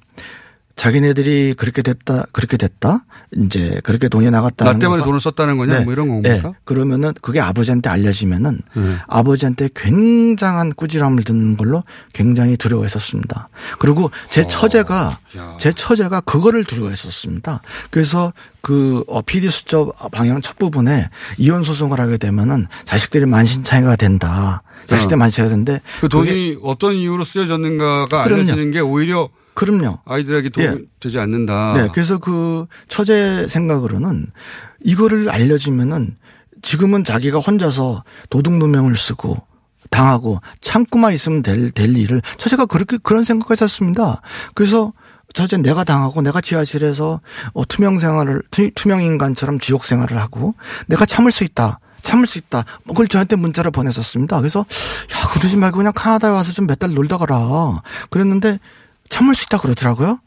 [0.77, 4.67] 자기네들이 그렇게 됐다, 그렇게 됐다, 이제 그렇게 돈이 나갔다.
[4.67, 5.81] 나 때문에 돈을 썼다는 거냐?
[5.81, 6.49] 뭐 이런 겁니까?
[6.51, 6.55] 네.
[6.65, 8.97] 그러면은 그게 아버지한테 알려지면은 네.
[9.09, 13.49] 아버지한테 굉장한 꾸지람을 듣는 걸로 굉장히 두려워했었습니다.
[13.79, 15.57] 그리고 제 처제가 어, 야.
[15.59, 17.63] 제 처제가 그거를 두려워했었습니다.
[17.91, 21.09] 그래서 그 어, PD 수첩 방향 첫 부분에
[21.39, 24.63] 이혼 소송을 하게 되면은 자식들이 만신창이가 된다.
[24.89, 25.19] 자식들 어.
[25.19, 28.43] 만신창이가 되는데 그 돈이 어떤 이유로 쓰여졌는가가 그럼요.
[28.43, 29.99] 알려지는 게 오히려 그럼요.
[30.05, 30.79] 아이들에게 도움이 예.
[31.01, 31.73] 되지 않는다.
[31.75, 31.89] 네.
[31.93, 34.27] 그래서 그 처제 생각으로는
[34.85, 36.17] 이거를 알려지면은
[36.63, 39.37] 지금은 자기가 혼자서 도둑 누명을 쓰고
[39.91, 44.21] 당하고 참고만 있으면 될, 될 일을 처제가 그렇게 그런 생각을 했었습니다.
[44.55, 44.93] 그래서
[45.33, 47.21] 처제 내가 당하고 내가 지하실에서
[47.53, 50.55] 어, 투명 생활을 투, 투명 인간처럼 지옥 생활을 하고
[50.87, 51.79] 내가 참을 수 있다.
[52.03, 52.65] 참을 수 있다.
[52.85, 54.39] 뭐 그걸 저한테 문자를 보냈었습니다.
[54.39, 57.81] 그래서 야 그러지 말고 그냥 카나다에 와서 좀 몇 달 놀다 가라.
[58.11, 58.59] 그랬는데
[59.09, 60.21] 참을 수 있다 그러더라고요.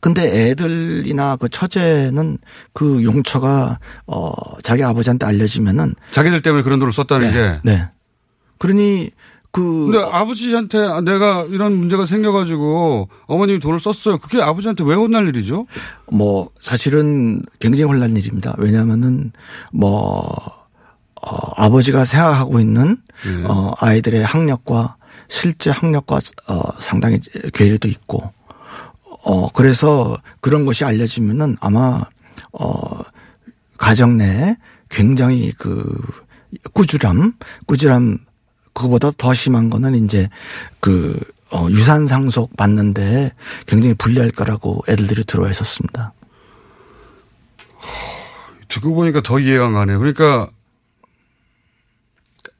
[0.00, 2.36] 근데 애들이나 그 처제는
[2.74, 4.32] 그 용처가 어
[4.62, 7.38] 자기 아버지한테 알려지면은 자기들 때문에 그런 돈을 썼다는 게.
[7.38, 7.60] 네.
[7.62, 7.88] 네.
[8.58, 9.10] 그러니
[9.50, 14.18] 그 근데 아버지한테 내가 이런 문제가 생겨가지고 어머님이 돈을 썼어요.
[14.18, 15.66] 그게 아버지한테 왜 혼날 일이죠?
[16.10, 18.54] 뭐 사실은 굉장히 혼란 일입니다.
[18.58, 19.32] 왜냐하면은
[19.72, 20.28] 뭐
[21.22, 23.44] 어, 아버지가 생각하고 있는 예.
[23.46, 24.96] 어, 아이들의 학력과
[25.28, 27.18] 실제 학력과 어, 상당히
[27.52, 28.32] 괴리도 있고
[29.24, 32.02] 어 그래서 그런 것이 알려지면은 아마
[32.52, 33.00] 어
[33.78, 34.56] 가정 내에
[34.90, 36.00] 굉장히 그
[36.72, 37.32] 꾸지람
[37.66, 38.18] 꾸지람
[38.74, 40.28] 그거보다 더 심한 거는 이제
[40.80, 41.18] 그
[41.52, 43.32] 어, 유산 상속 받는데
[43.66, 46.12] 굉장히 불리할 거라고 애들들이 들어했었습니다.
[48.68, 49.98] 듣고 보니까 더 이해가 안 가네요.
[49.98, 50.50] 그러니까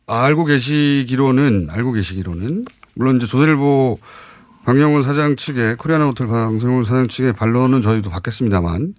[0.07, 2.64] 알고 계시기로는 알고 계시기로는
[2.95, 3.99] 물론 이제 조선일보
[4.64, 8.95] 박영훈 사장 측의 코리아나 호텔 박영훈 사장 측의 반론은 저희도 받겠습니다만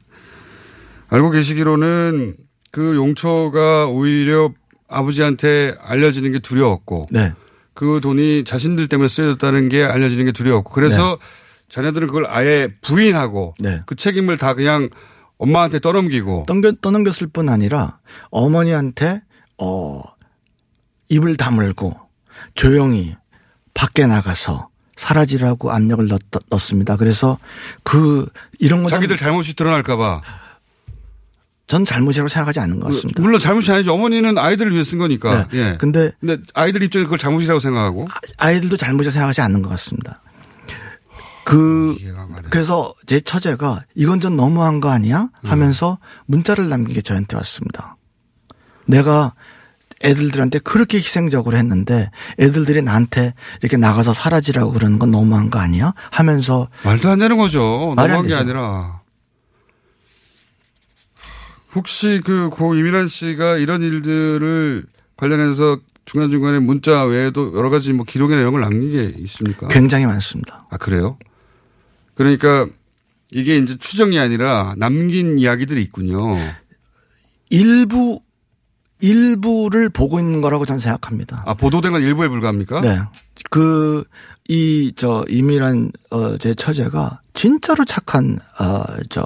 [1.09, 2.35] 알고 계시기로는
[2.71, 4.51] 그 용처가 오히려
[4.87, 7.33] 아버지한테 알려지는 게 두려웠고 네.
[7.73, 11.17] 그 돈이 자신들 때문에 쓰여졌다는 게 알려지는 게 두려웠고 그래서
[11.69, 13.81] 자녀들은 그걸 아예 부인하고 네.
[13.85, 14.89] 그 책임을 다 그냥
[15.37, 16.45] 엄마한테 떠넘기고
[16.81, 19.21] 떠넘겼을 뿐 아니라 어머니한테
[19.57, 20.01] 어
[21.09, 21.99] 입을 다물고
[22.55, 23.15] 조용히
[23.73, 26.95] 밖에 나가서 사라지라고 압력을 넣, 넣습니다.
[26.95, 27.37] 그래서
[27.83, 28.27] 그
[28.59, 30.21] 이런 건 자기들 잘못이 드러날까봐.
[31.67, 33.21] 전 잘못이라고 생각하지 않는 것 같습니다.
[33.21, 33.93] 물론 잘못이 아니죠.
[33.93, 35.47] 어머니는 아이들을 위해 쓴 거니까.
[35.51, 35.57] 네.
[35.59, 35.77] 예.
[35.79, 38.07] 근데 근데 아이들 입장에 그걸 잘못이라고 생각하고.
[38.37, 40.21] 아이들도 잘못이라고 생각하지 않는 것 같습니다.
[41.43, 41.97] 그.
[42.49, 45.29] 그래서 제 처제가 이건 좀 너무한 거 아니야?
[45.43, 45.49] 음.
[45.49, 47.97] 하면서 문자를 남긴 게 저한테 왔습니다.
[48.85, 49.33] 내가
[50.03, 55.93] 애들들한테 그렇게 희생적으로 했는데 애들들이 나한테 이렇게 나가서 사라지라고 그러는 건 너무한 거 아니야?
[56.11, 57.93] 하면서 말도 안 되는 거죠.
[57.95, 58.35] 너무한 게.
[58.35, 59.01] 아니라.
[61.73, 64.85] 혹시 그 고 이민환 씨가 이런 일들을
[65.17, 69.67] 관련해서 중간중간에 문자 외에도 여러 가지 뭐 기록의 내용을 남긴 게 있습니까?
[69.69, 70.67] 굉장히 많습니다.
[70.69, 71.17] 아, 그래요?
[72.13, 72.67] 그러니까
[73.31, 76.35] 이게 이제 추정이 아니라 남긴 이야기들이 있군요.
[77.49, 78.21] 일부
[79.01, 81.43] 일부를 보고 있는 거라고 저는 생각합니다.
[81.45, 82.81] 아, 보도된 건 일부에 불과합니까?
[82.81, 82.99] 네.
[83.49, 84.03] 그,
[84.47, 89.25] 이, 저, 이미란, 어, 제 처제가 진짜로 착한, 어, 저,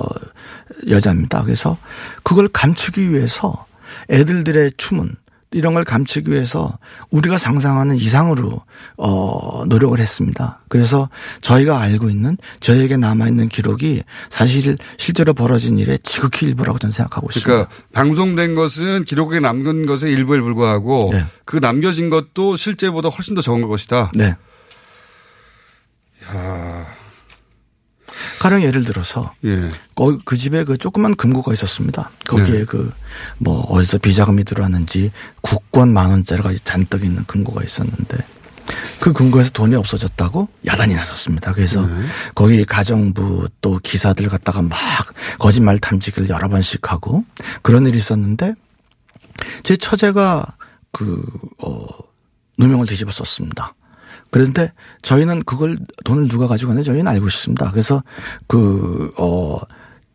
[0.89, 1.43] 여자입니다.
[1.43, 1.77] 그래서
[2.23, 3.65] 그걸 감추기 위해서
[4.09, 5.15] 애들들의 춤은
[5.51, 6.77] 이런 걸 감추기 위해서
[7.09, 8.61] 우리가 상상하는 이상으로
[8.97, 10.61] 어 노력을 했습니다.
[10.67, 11.09] 그래서
[11.41, 17.29] 저희가 알고 있는 저에게 남아 있는 기록이 사실 실제로 벌어진 일의 지극히 일부라고 저는 생각하고
[17.31, 17.47] 있습니다.
[17.47, 21.25] 그러니까 방송된 것은 기록에 남긴 것의 일부에 불과하고 네.
[21.45, 24.11] 그 남겨진 것도 실제보다 훨씬 더 적은 것이다.
[24.13, 24.35] 네.
[28.39, 29.69] 가령 예를 들어서 예.
[29.95, 32.09] 거- 그 집에 그 조그만 금고가 있었습니다.
[32.27, 32.65] 거기에 네.
[32.65, 38.17] 그뭐 어디서 비자금이 들어왔는지 국권 만 원짜리가 잔뜩 있는 금고가 있었는데
[38.99, 41.53] 그 금고에서 돈이 없어졌다고 야단이 났었습니다.
[41.53, 42.05] 그래서 네.
[42.35, 44.77] 거기 가정부 또 기사들 갖다가 막
[45.39, 47.25] 거짓말 탐지기를 여러 번씩 하고
[47.63, 48.53] 그런 일이 있었는데
[49.63, 50.45] 제 처제가
[50.91, 51.23] 그,
[51.63, 51.85] 어,
[52.57, 53.73] 누명을 뒤집어 썼습니다.
[54.31, 57.71] 그런데 저희는 그걸 돈을 누가 가지고 갔는지 저희는 알고 있습니다.
[57.71, 58.03] 그래서
[58.47, 59.57] 그, 어,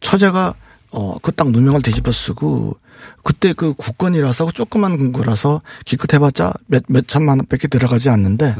[0.00, 0.54] 처제가
[0.92, 2.76] 어, 그 딱 누명을 뒤집어 쓰고
[3.24, 8.54] 그때 그 국권이라서 조그만 금고라서 기껏 해봤자 몇, 몇 천만 원 밖에 들어가지 않는데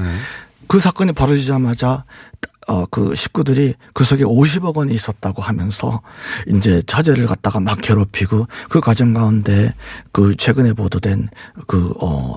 [0.67, 2.05] 그 사건이 벌어지자마자
[2.67, 6.01] 어, 그 식구들이 그 속에 50억 원이 있었다고 하면서
[6.49, 9.75] 이제 처제를 갖다가 막 괴롭히고 그 과정 가운데
[10.13, 11.29] 그 최근에 보도된
[11.67, 12.35] 그, 어,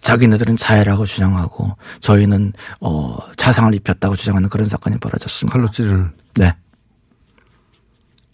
[0.00, 5.58] 자기네들은 자해라고 주장하고 저희는 어, 자상을 입혔다고 주장하는 그런 사건이 벌어졌습니다.
[5.58, 6.10] 칼로 찌르는.
[6.36, 6.54] 네.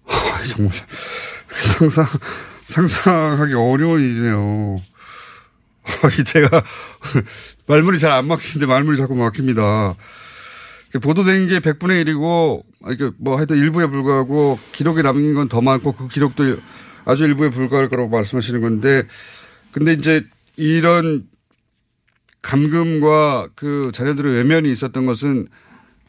[0.06, 0.72] 아, 정말
[1.48, 2.06] 상상
[2.66, 4.76] 상상하기 어려운 일이네요.
[5.84, 6.62] 아, 이 제가
[7.66, 9.94] 말문이 잘 안 막히는데 말문이 자꾸 막힙니다.
[11.02, 16.06] 보도된 게 100분의 1이고, 이게 뭐 하여튼 일부에 불과하고, 기록에 남긴 건 더 많고, 그
[16.06, 16.56] 기록도
[17.04, 19.02] 아주 일부에 불과할 거라고 말씀하시는 건데,
[19.72, 20.22] 근데 이제
[20.56, 21.28] 이런
[22.42, 25.48] 감금과 그 자녀들의 외면이 있었던 것은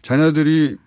[0.02, 0.78] 자녀들이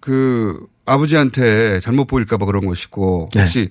[0.00, 3.40] 그 아버지한테 잘못 보일까봐 그런 것이고, 네.
[3.42, 3.70] 혹시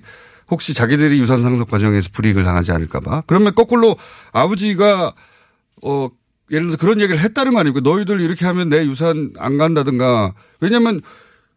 [0.50, 3.24] 혹시 자기들이 유산 상속 과정에서 불이익을 당하지 않을까봐.
[3.26, 3.96] 그러면 거꾸로
[4.32, 5.14] 아버지가
[5.82, 6.08] 어
[6.50, 7.88] 예를 들어 서 그런 얘기를 했다는 거 아닙니까?
[7.88, 10.34] 너희들 이렇게 하면 내 유산 안 간다든가.
[10.60, 11.00] 왜냐하면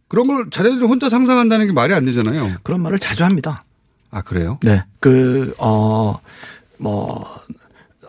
[0.10, 2.58] 그런 걸 자네들이 혼자 상상한다는 게 말이 안 되잖아요.
[2.64, 3.64] 그런 말을 자주 합니다.
[4.10, 4.60] 아 그래요?
[4.62, 4.84] 네.
[5.00, 6.20] 그, 어,
[6.78, 7.26] 뭐,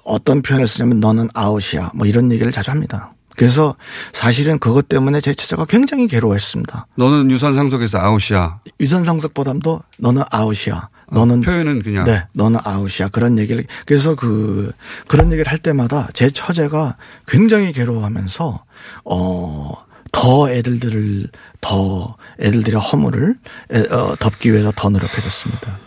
[0.04, 1.92] 어떤 표현을 쓰냐면 너는 아웃이야.
[1.94, 3.12] 뭐 이런 얘기를 자주 합니다.
[3.36, 3.76] 그래서
[4.12, 6.86] 사실은 그것 때문에 제 처자가 굉장히 괴로워했습니다.
[6.96, 8.60] 너는 유산 상속에서 아웃이야.
[8.80, 10.88] 유선 상속보담도 너는 아웃이야.
[11.10, 13.08] 너는 표현은 그냥 네, 너는 아웃이야.
[13.08, 14.72] 그런 얘기를 그래서 그
[15.08, 18.64] 그런 얘기를 할 때마다 제 처제가 굉장히 괴로워하면서
[19.04, 19.72] 어.
[20.14, 21.26] 더 애들들을
[21.62, 23.34] 더 애들들의 허물을
[23.72, 25.78] 에, 어, 덮기 위해서 더 노력했었습니다.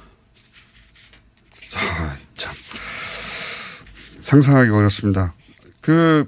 [4.26, 5.34] 상상하기 어렵습니다.
[5.82, 6.26] 그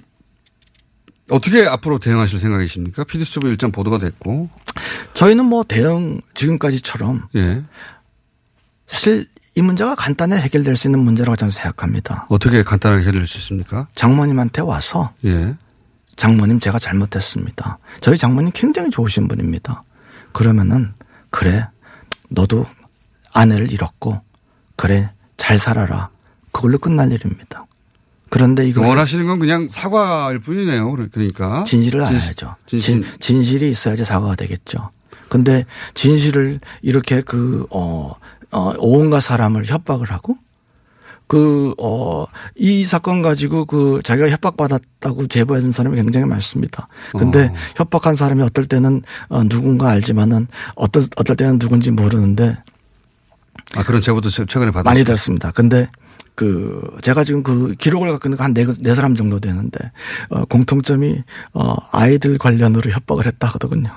[1.31, 3.03] 어떻게 앞으로 대응하실 생각이십니까?
[3.03, 4.49] 피디수첩에 일정 보도가 됐고,
[5.15, 7.63] 저희는 뭐 대응 지금까지처럼 예
[8.85, 12.27] 사실 이 문제가 간단히 해결될 수 있는 문제라고 저는 생각합니다.
[12.29, 13.87] 어떻게 간단하게 해결할 수 있습니까?
[13.95, 15.55] 장모님한테 와서 예
[16.15, 17.79] 장모님 제가 잘못했습니다.
[17.99, 19.83] 저희 장모님 굉장히 좋으신 분입니다.
[20.33, 20.93] 그러면은
[21.31, 21.67] 그래
[22.29, 22.63] 너도
[23.33, 24.21] 아내를 잃었고
[24.75, 26.09] 그래 잘 살아라
[26.51, 27.66] 그걸로 끝날 일입니다.
[28.29, 30.91] 그런데 이거 원하시는 건 그냥 사과일 뿐이네요.
[31.11, 32.55] 그러니까 진실을 진실- 알아야죠.
[32.65, 33.01] 진실.
[33.01, 34.89] 진, 진실이 있어야지 사과가 되겠죠.
[35.29, 38.11] 근데 진실을 이렇게 그, 어,
[38.51, 40.37] 어, 온갖 사람을 협박을 하고
[41.27, 46.87] 그, 어, 이 사건 가지고 그 자기가 협박받았다고 제보해준 사람이 굉장히 많습니다.
[47.17, 47.53] 근데 어.
[47.75, 52.57] 협박한 사람이 어떨 때는 어, 누군가 알지만은 어떤, 어떨 때는 누군지 모르는데
[53.77, 54.83] 아 그런 제보도 최- 최근에 받았어요.
[54.93, 55.51] 많이 들었습니다.
[55.51, 55.89] 근데
[56.35, 59.91] 그 제가 지금 그 기록을 갖고 있는 한네 네 사람 정도 되는데
[60.29, 63.91] 어 공통점이 어 아이들 관련으로 협박을 했다 하거든요.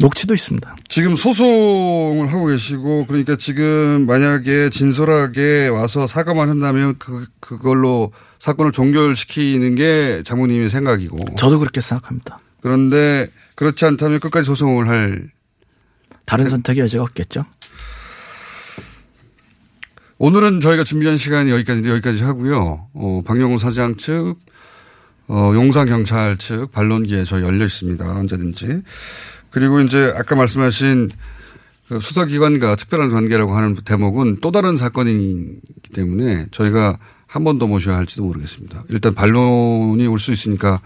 [0.00, 0.76] 녹취도 있습니다.
[0.88, 9.74] 지금 소송을 하고 계시고 그러니까 지금 만약에 진솔하게 와서 사과만 한다면 그 그걸로 사건을 종결시키는
[9.74, 12.38] 게 장모님의 생각이고 저도 그렇게 생각합니다.
[12.60, 15.30] 그런데 그렇지 않다면 끝까지 소송을 할
[16.28, 17.46] 다른 선택의 여지가 없겠죠.
[20.18, 22.86] 오늘은 저희가 준비한 시간이 여기까지인데 여기까지 하고요.
[22.92, 24.34] 어, 박영훈 사장 측,
[25.28, 28.04] 어, 용산경찰 측 반론기에 저희 열려 있습니다.
[28.04, 28.82] 언제든지.
[29.50, 31.10] 그리고 이제 아까 말씀하신
[31.88, 37.96] 그 수사기관과 특별한 관계라고 하는 대목은 또 다른 사건이기 때문에 저희가 한 번 더 모셔야
[37.96, 38.84] 할지도 모르겠습니다.
[38.90, 40.82] 일단 반론이 올 수 있으니까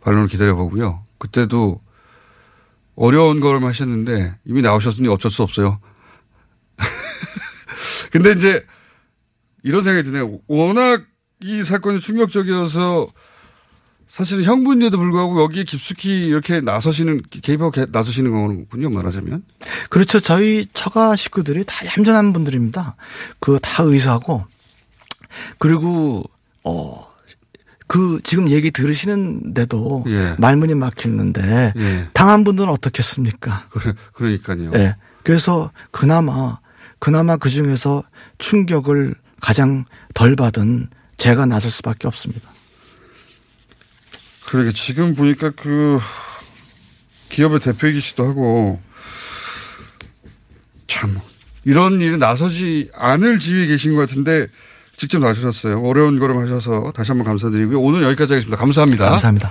[0.00, 1.02] 반론을 기다려보고요.
[1.18, 1.80] 그때도
[2.94, 5.80] 어려운 걸 하셨는데 이미 나오셨으니 어쩔 수 없어요.
[8.10, 8.64] 근데 이제
[9.62, 10.38] 이런 생각이 드네요.
[10.46, 11.04] 워낙
[11.40, 13.08] 이 사건이 충격적이어서
[14.06, 18.30] 사실은 형분인데도 불구하고 여기에 깊숙이 이렇게 나서시는 개입하고 개- 나서시는
[18.66, 18.90] 거군요.
[18.90, 19.42] 말하자면.
[19.88, 20.20] 그렇죠.
[20.20, 22.96] 저희 처가 식구들이 다 얌전한 분들입니다.
[23.40, 24.44] 그 다 의사고
[25.58, 26.22] 그리고
[26.64, 27.10] 어.
[27.92, 30.34] 그 지금 얘기 들으시는데도 예.
[30.38, 32.08] 말문이 막히는데 예.
[32.14, 33.66] 당한 분들은 어떻겠습니까?
[33.68, 34.70] 그래, 그러 니까요.
[34.76, 34.96] 예.
[35.22, 36.58] 그래서 그나마
[36.98, 38.02] 그나마 그 중에서
[38.38, 42.48] 충격을 가장 덜 받은 제가 나설 수밖에 없습니다.
[44.46, 46.00] 그러게 지금 보니까 그
[47.28, 48.80] 기업의 대표이기시도 하고
[50.86, 51.20] 참
[51.64, 54.48] 이런 일에 나서지 않을 지위에 계신 것 같은데
[55.02, 55.82] 직접 나서셨어요.
[55.82, 57.80] 어려운 걸음 하셔서 다시 한번 감사드리고요.
[57.80, 58.56] 오늘 여기까지 하겠습니다.
[58.56, 59.06] 감사합니다.
[59.06, 59.50] 감사합니다.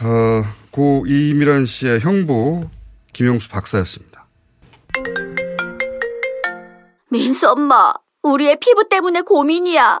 [0.00, 2.66] 어, 고 이미란 씨의 형부
[3.12, 4.26] 김용수 박사였습니다.
[7.10, 10.00] 민수 엄마, 우리의 피부 때문에 고민이야.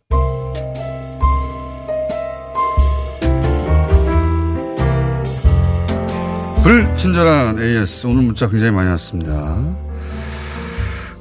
[6.71, 9.61] 불친절한 AS 오늘 문자 굉장히 많이 왔습니다.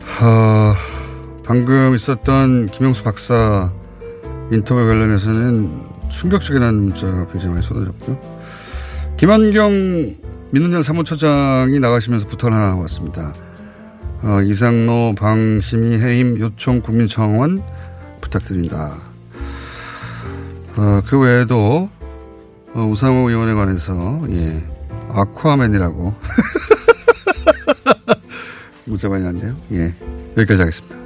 [0.04, 0.74] 하,
[1.44, 3.72] 방금 있었던 김영수 박사
[4.52, 8.20] 인터뷰 관련해서는 충격적인 문자가 굉장히 많이 쏟아졌고요.
[9.16, 10.14] 김한경
[10.52, 13.34] 민원연 사무처장이 나가시면서 부탁을 하나 왔습니다.
[14.22, 17.60] 어, 이상로 방심이 해임 요청 국민청원
[18.20, 18.98] 부탁드린다.
[20.76, 21.90] 어, 그 외에도
[22.72, 24.64] 어, 우상호 의원에 관해서 예,
[25.14, 26.14] 아쿠아맨이라고
[28.86, 29.54] 문자 많이 왔네요.
[29.72, 29.94] 예,
[30.36, 30.96] 여기까지 하겠습니다.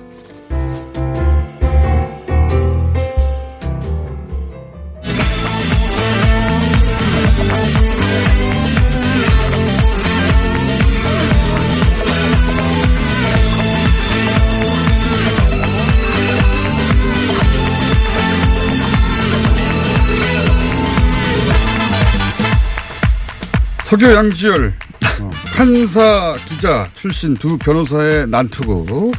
[23.94, 24.74] 석유 양지열
[25.20, 29.12] 어, 판사 기자 출신 두 변호사의 난투극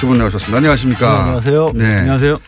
[0.00, 0.56] 두분 나오셨습니다.
[0.56, 1.20] 안녕하십니까?
[1.20, 1.72] 안녕하세요.
[1.76, 1.98] 네.
[1.98, 2.40] 안녕하세요.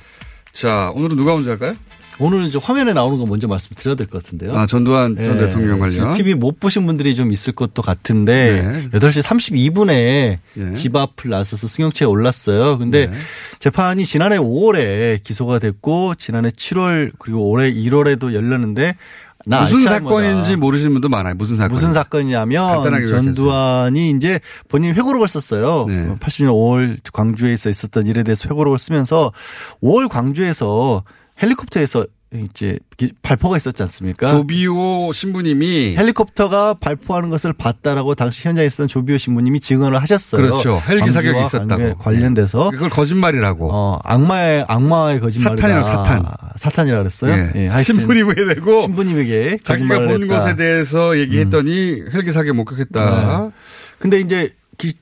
[0.53, 1.77] 자 오늘은 누가 먼저 할까요?
[2.19, 4.57] 오늘은 이제 화면에 나오는 거 먼저 말씀드려야 될 것 같은데요.
[4.57, 6.11] 아 전두환 전 대통령 관련.
[6.11, 8.99] TV 못 보신 분들이 좀 있을 것도 같은데 네.
[8.99, 10.73] 8시 32분에 예.
[10.75, 12.79] 집 앞을 나서서 승용차에 올랐어요.
[12.79, 13.17] 근데 네.
[13.61, 18.95] 재판이 지난해 5월에 기소가 됐고 지난해 7월 그리고 올해 1월에도 열렸는데 나
[19.47, 19.81] 무슨.
[19.81, 21.35] 사건인지 모르시는 분도 많아요.
[21.37, 21.73] 무슨 사건?
[21.73, 25.87] 무슨 사건이냐면 전두환이 이제 본인이 회고록을 썼어요.
[25.89, 26.15] 네.
[26.17, 29.33] 80년 5월 광주에서 있었던 일에 대해서 회고록을 쓰면서
[29.83, 31.05] 5월 광주에서
[31.41, 32.79] 헬리콥터에서 이제
[33.23, 34.27] 발포가 있었지 않습니까?
[34.27, 40.43] 조비오 신부님이 헬리콥터가 발포하는 것을 봤다라고 당시 현장에 있었던 조비오 신부님이 증언을 하셨어요.
[40.43, 40.83] 그렇죠.
[40.89, 41.69] 헬기 사격이 있었다고.
[41.69, 43.71] 관계- 관련돼서 그걸 거짓말이라고.
[43.73, 45.63] 어, 악마의 악마의 거짓말이다.
[45.63, 46.25] 사탄이라고, 사탄.
[46.57, 47.33] 사탄이라 그랬어요.
[47.55, 47.71] 예.
[47.77, 50.25] 예, 신부님에게 대고 신부님에게 자기가 본 했다.
[50.25, 50.29] 음.
[50.29, 53.39] 것에 대해서 얘기했더니 헬기 사격 목격했다.
[53.45, 53.51] 네.
[54.01, 54.55] 근데 이제 기-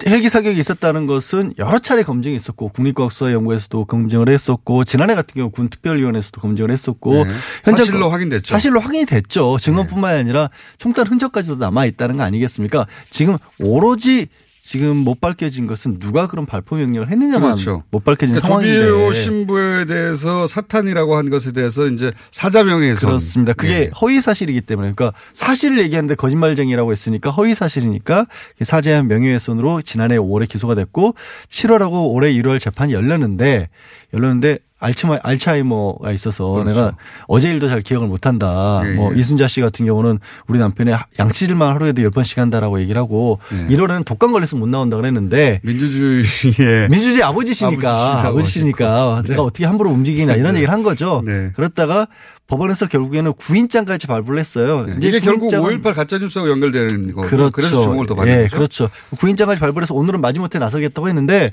[0.06, 5.68] 헬기 사격이 있었다는 것은 여러 차례 검증이 있었고 국립과학수사연구에서도 검증을 했었고 지난해 같은 경우 군
[5.68, 7.30] 특별위원회에서도 검증을 했었고 네.
[7.64, 8.54] 현장 사실로 확인됐죠.
[8.54, 9.56] 사실로 확인이 됐죠.
[9.58, 12.87] 증언뿐만 아니라 총탄 흔적까지도 남아 있다는 거 아니겠습니까?
[13.10, 14.28] 지금 오로지
[14.66, 17.83] 지금 못 밝혀진 것은 누가 그런 발포 명령을 했느냐만 그렇죠.
[17.90, 23.09] 못 밝혀진 그러니까 상황인데 조비오 신부에 대해서 사탄이라고 한 것에 대해서 이제 사자명예훼손.
[23.11, 23.53] 그렇습니다.
[23.53, 23.91] 그게 네.
[24.01, 28.24] 허위 사실이기 때문에 그러니까 사실을 얘기하는데 거짓말쟁이라고 했으니까 허위 사실이니까
[28.62, 31.14] 사죄한 명예훼손으로 지난해 5월에 기소가 됐고
[31.49, 33.68] 7월하고 올해 1월 재판이 열렸는데
[34.14, 36.68] 열렸는데 알츠마, 알츠하이머가 있어서 그렇죠.
[36.68, 38.82] 내가 어제 일도 잘 기억을 못 한다.
[38.85, 39.18] 예, 뭐 예.
[39.18, 43.74] 이순자 씨 같은 경우는 우리 남편이 양치질만 하루에도 10번씩 한다라고 얘기를 하고 예.
[43.74, 50.55] 1월에는 독감 걸려서 못 나온다 그랬는데 민주주의의 민주주의 아버지시니까 아버지시니까 내가 어떻게 함부로 움직이냐 이런
[50.57, 51.22] 얘기를 한 거죠.
[51.24, 51.53] 네.
[51.55, 52.07] 그렇다가
[52.47, 54.84] 법원에서 결국에는 구인장까지 발부를 했어요.
[54.86, 54.97] 네.
[54.99, 57.26] 이게 결국 구인장은 5.18 가짜뉴스하고 연결되는 거고.
[57.26, 57.51] 그렇죠.
[57.53, 58.57] 그래서 주목을 더 받는 예, 거죠.
[58.57, 58.90] 그렇죠.
[59.18, 61.51] 구인장까지 발부해서 오늘은 마지못해 나서겠다고 했는데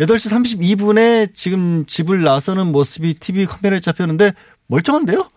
[0.00, 4.32] 8시 32분에 지금 집을 나서는 모습이 TV 카메라에 잡혔는데
[4.66, 5.28] 멀쩡한데요?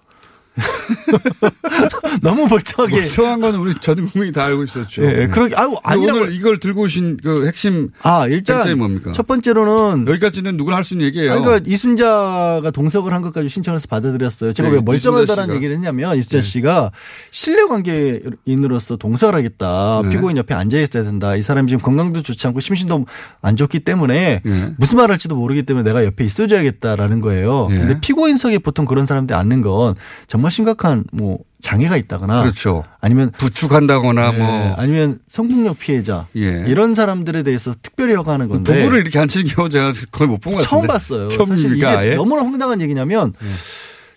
[2.22, 2.95] 너무 멀쩡하게.
[3.01, 5.03] 멀쩡한 건 우리 전 국민이 다 알고 있었죠.
[5.03, 6.20] 예, 그러게 아유 근데 아니라고.
[6.20, 9.12] 오늘 이걸 들고 오신 그 핵심 아 일단 뭡니까?
[9.12, 11.41] 첫 번째로는 여기까지는 누구나 할 수 있는 얘기예요.
[11.41, 14.53] 그러니까 이순자가 동석을 한 것까지 신청해서 받아들였어요.
[14.53, 15.56] 제가 네, 왜 멀쩡하다는 씨가.
[15.56, 16.91] 얘기를 했냐면 이순자 씨가
[17.32, 20.01] 신뢰 관계인으로서 동석을 하겠다.
[20.03, 20.10] 네.
[20.12, 21.36] 피고인 옆에 앉아 있어야 된다.
[21.36, 23.06] 이 사람이 지금 건강도 좋지 않고 심신도
[23.41, 24.74] 안 좋기 때문에 네.
[24.78, 27.68] 무슨 말 할지도 모르기 때문에 내가 옆에 있어줘야겠다라는 거예요.
[27.72, 27.80] 네.
[27.80, 29.95] 근데 피고인석에 보통 그런 사람들이 앉는 건
[30.46, 32.84] 정말 심각한 뭐 장애가 있다거나 그렇죠.
[33.02, 36.64] 아니면 부축한다거나 네, 뭐 아니면 성폭력 피해자 예.
[36.68, 40.60] 이런 사람들에 대해서 특별히 허가하는 건데 부부를 이렇게 앉히는 경우 제가 거의 못 본 것
[40.60, 40.70] 같은데.
[40.70, 41.30] 처음 봤어요.
[41.32, 41.98] 사실 이게 처음입니까?
[42.00, 42.16] 아예?
[42.16, 43.34] 너무나 황당한 얘기냐면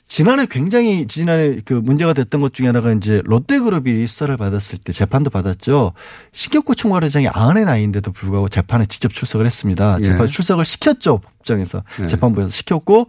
[0.07, 5.31] 지난해 굉장히 지난해 그 문제가 됐던 것 중에 하나가 이제 롯데그룹이 수사를 받았을 때 재판도
[5.31, 5.93] 받았죠.
[6.33, 9.97] 신격고 총괄회장이 아흔의 나이인데도 불구하고 재판에 직접 출석을 했습니다.
[10.01, 10.05] 예.
[10.05, 12.07] 재판 출석을 시켰죠 법정에서 예.
[12.07, 13.09] 재판부에서 시켰고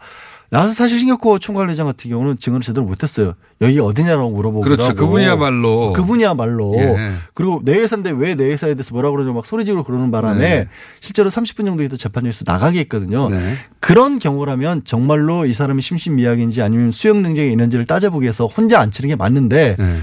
[0.52, 3.34] 나서 사실 신격고 총괄회장 같은 경우는 증언을 제대로 못했어요.
[3.62, 4.96] 여기 어디냐라고 물어보고 그렇죠.
[4.96, 7.12] 그분이야말로 그분이야말로 예.
[7.36, 10.68] 그리고 내 회사인데 왜 내 회사에 대해서 뭐라 그러죠 막 소리 지르고 그러는 바람에 네.
[11.02, 13.30] 실제로 30분 정도 있다 재판에서 나가게 했거든요.
[13.30, 13.56] 네.
[13.80, 19.16] 그런 경우라면 정말로 이 사람이 심신미약인지 아니면 수용 능력이 있는지를 따져보기 위해서 혼자 앉히는 게
[19.16, 20.00] 맞는데 네.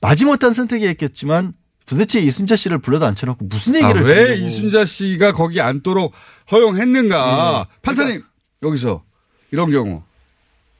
[0.00, 1.52] 마지못한 선택이 했겠지만
[1.84, 4.46] 도대체 이순자 씨를 불러도 앉혀놓고 무슨 아, 얘기를 왜 들으려고.
[4.46, 6.12] 이순자 씨가 거기 앉도록
[6.50, 7.66] 허용했는가?
[7.82, 8.22] 판사님
[8.62, 9.02] 여기서
[9.52, 10.02] 이런 경우.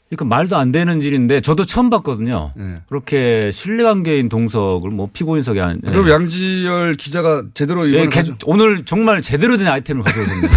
[0.09, 2.53] 그러니까 말도 안 되는 일인데 저도 처음 봤거든요.
[2.55, 2.75] 네.
[2.87, 5.81] 그렇게 신뢰관계인 동석을 뭐 피고인석에 안.
[5.87, 5.91] 예.
[5.91, 10.51] 그럼 양지열 기자가 제대로 예, 개- 오늘 정말 제대로 된 아이템을 가져오셨네요.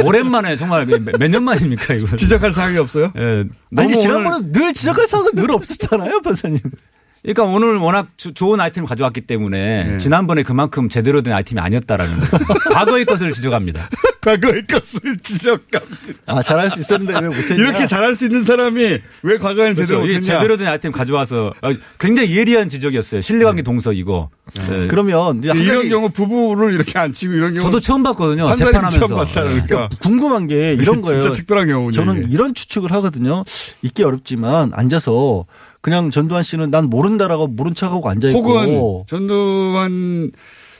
[0.06, 2.16] 오랜만에 정말 몇 년 만입니까 이거?
[2.16, 3.12] 지적할 사항이 없어요?
[3.18, 3.44] 예,
[3.76, 6.60] 아니 지난번에 늘 지적할 사항은 늘 없었잖아요, 판사님.
[7.22, 9.98] 그러니까 오늘 워낙 주- 좋은 아이템을 가져왔기 때문에 네.
[9.98, 12.38] 지난번에 그만큼 제대로 된 아이템이 아니었다라는 거.
[12.74, 13.88] 과거의 것을 지적합니다.
[14.20, 15.80] 과거의 것을 지적합니다.
[16.26, 17.54] 아 잘할 수 있었는데 왜 못했냐?
[17.62, 19.82] 이렇게 잘할 수 있는 사람이 왜 과거에는 그렇죠.
[19.86, 20.20] 제대로 못했냐?
[20.20, 23.20] 제대로 된 아이템 가져와서 아, 굉장히 예리한 지적이었어요.
[23.20, 24.30] 신뢰관계 동석이고.
[24.70, 24.86] 예.
[24.88, 28.52] 그러면 이제 한 이런 가지 경우 부부를 이렇게 앉히고 이런 경우 저도 처음 봤거든요.
[28.56, 28.98] 재판하면서.
[29.06, 31.20] 처음 봤다 그러니까 그러니까 궁금한 게 이런 거예요.
[31.20, 31.92] 진짜 특별한 경우군요.
[31.92, 32.32] 저는 이게.
[32.34, 33.44] 이런 추측을 하거든요.
[33.82, 35.46] 있기 어렵지만 앉아서
[35.82, 40.30] 그냥 전두환 씨는 난 모른다라고 모른 척하고 앉아 있고 혹은 전두환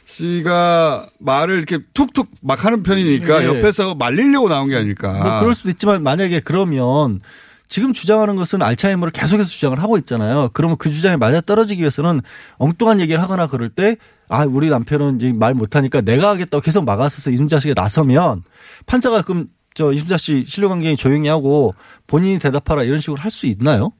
[0.04, 3.46] 씨가 말을 이렇게 툭툭 막 하는 편이니까 네.
[3.46, 5.12] 옆에서 말리려고 나온 게 아닐까.
[5.12, 7.20] 뭐 그럴 수도 있지만 만약에 그러면
[7.68, 10.50] 지금 주장하는 것은 알츠하이머를 계속해서 주장을 하고 있잖아요.
[10.52, 12.20] 그러면 그 주장에 맞아 떨어지기 위해서는
[12.58, 13.96] 엉뚱한 얘기를 하거나 그럴 때
[14.28, 18.42] 아, 우리 남편은 이제 말 못하니까 내가 하겠다고 계속 막았어서 이순자 씨가 나서면
[18.86, 21.72] 판사가 그럼 저 이순자 씨 신뢰 관계인 조용히 하고
[22.06, 23.92] 본인이 대답하라 이런 식으로 할 수 있나요?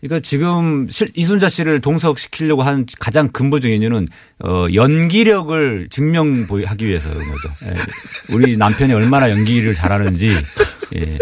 [0.00, 4.06] 그러니까 지금 실- 이순자 씨를 동석시키려고 한 가장 근본적인 이유는
[4.44, 7.48] 어, 연기력을 증명하기 위해서인 거죠.
[7.66, 8.32] 예.
[8.34, 10.36] 우리 남편이 얼마나 연기를 잘하는지.
[10.96, 11.18] 예.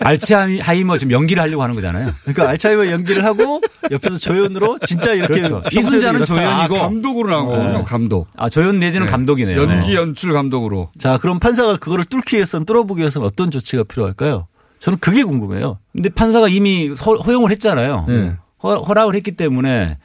[0.00, 2.12] 알츠하이머 지금 연기를 하려고 하는 거잖아요.
[2.22, 3.60] 그러니까 알츠하이머 연기를 하고
[3.90, 5.62] 옆에서 조연으로 진짜 이렇게 그렇죠.
[5.72, 6.24] 이순자는.
[6.24, 6.76] 조연이고.
[6.76, 7.84] 아, 감독으로 나온 거군요.
[7.84, 8.28] 감독.
[8.36, 9.10] 아 조연 내지는 네.
[9.10, 9.60] 감독이네요.
[9.60, 10.90] 연기 연출 감독으로.
[10.98, 14.48] 자, 그럼 판사가 그거를 뚫기 위해서는 뚫어보기 위해서는 어떤 조치가 필요할까요?
[14.82, 15.78] 저는 그게 궁금해요.
[15.92, 18.04] 근데 판사가 이미 허, 허용을 했잖아요.
[18.08, 18.36] 네.
[18.64, 19.96] 허, 허락을 했기 때문에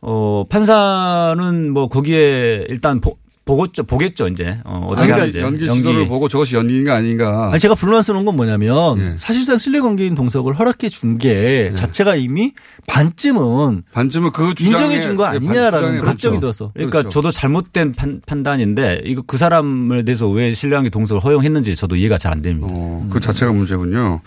[0.00, 3.18] 어 판사는 뭐 거기에 일단 보,
[3.50, 7.50] 보겠죠, 보겠죠 이제 어, 어떻게 그러니까 하는지 연기 시도를 보고 저것이 연기인가 아닌가.
[7.50, 9.14] 아니 제가 불만스러운 건 뭐냐면 예.
[9.18, 12.52] 사실상 신뢰관계인 동석을 허락해 준게 자체가 이미
[12.86, 16.40] 반쯤은 반쯤은 그 주장에 인정해 준거 예, 아니냐라는 주장에 걱정이 그렇죠.
[16.40, 16.70] 들어서.
[16.72, 17.10] 그러니까 그렇죠.
[17.10, 22.30] 저도 잘못된 판, 판단인데 이거 그 사람을 대해서 왜 신뢰관계 동석을 허용했는지 저도 이해가 잘
[22.30, 22.68] 안 됩니다.
[22.70, 24.20] 어, 그 자체가 문제군요.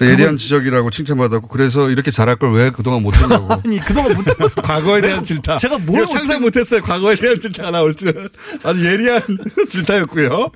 [0.00, 3.48] 자, 예리한 지적이라고 칭찬받았고 그래서 이렇게 잘할 걸 왜 그동안 못했냐고.
[3.64, 4.24] 아니 그동안 못
[4.62, 5.58] 과거에 대한 질타.
[5.58, 6.80] 제가 뭘 상상 못했어요.
[6.80, 8.28] 과거에 대한 질타가 나올 줄은.
[8.64, 9.22] 아주 예리한
[9.68, 10.50] 질타였고요.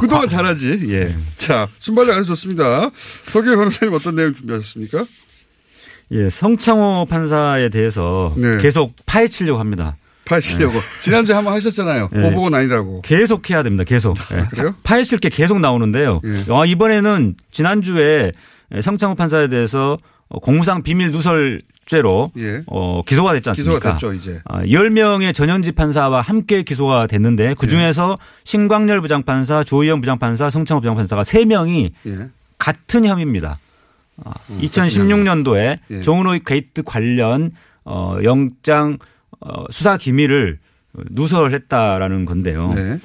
[0.00, 0.80] 그동안 과- 잘하지.
[0.88, 1.16] 예.
[1.36, 2.90] 자, 순발력 아주 좋습니다.
[3.28, 5.04] 서기호 변호사님 어떤 내용 준비하셨습니까?
[6.12, 8.58] 예, 성창호 판사에 대해서 네.
[8.58, 9.96] 계속 파헤치려고 합니다.
[10.26, 10.78] 파시려고.
[11.02, 12.08] 지난주에 한번 하셨잖아요.
[12.12, 12.22] 네.
[12.22, 13.02] 보복은 아니라고.
[13.02, 13.84] 계속 해야 됩니다.
[13.84, 14.16] 계속.
[14.32, 14.46] 예.
[14.50, 14.74] 그래요?
[14.82, 16.20] 파헤칠 게 계속 나오는데요.
[16.24, 16.44] 예.
[16.52, 18.32] 아, 이번에는 지난주에
[18.80, 19.98] 성창호 판사에 대해서
[20.42, 22.62] 공무상 비밀 누설죄로 예.
[22.66, 23.78] 어, 기소가 됐지 않습니까?
[23.78, 24.40] 기소가 됐죠, 이제.
[24.44, 31.92] 아, 10명의 전현직 판사와 함께 기소가 됐는데 그중에서 신광열 부장판사, 조의연 부장판사, 성창호 부장판사가 3명이
[32.06, 32.28] 예.
[32.58, 33.58] 같은 혐의입니다.
[34.24, 36.00] 아, 음, 2016년도에 예.
[36.00, 37.50] 정운호 게이트 관련
[37.84, 38.98] 어, 영장
[39.40, 40.58] 어, 수사 기밀을
[41.10, 42.72] 누설했다라는 건데요.
[42.74, 42.98] 네.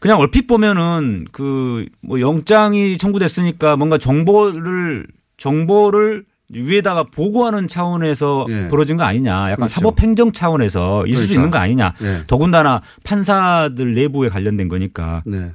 [0.00, 8.68] 그냥 얼핏 보면은 그 뭐 영장이 청구됐으니까 뭔가 정보를 정보를 위에다가 보고하는 차원에서 예.
[8.68, 9.32] 벌어진 거 아니냐.
[9.32, 9.74] 약간 그렇죠.
[9.74, 11.34] 사법행정 차원에서 있을 수 그러니까.
[11.34, 11.94] 있는 거 아니냐.
[12.02, 12.24] 예.
[12.26, 15.22] 더군다나 판사들 내부에 관련된 거니까.
[15.24, 15.52] 네.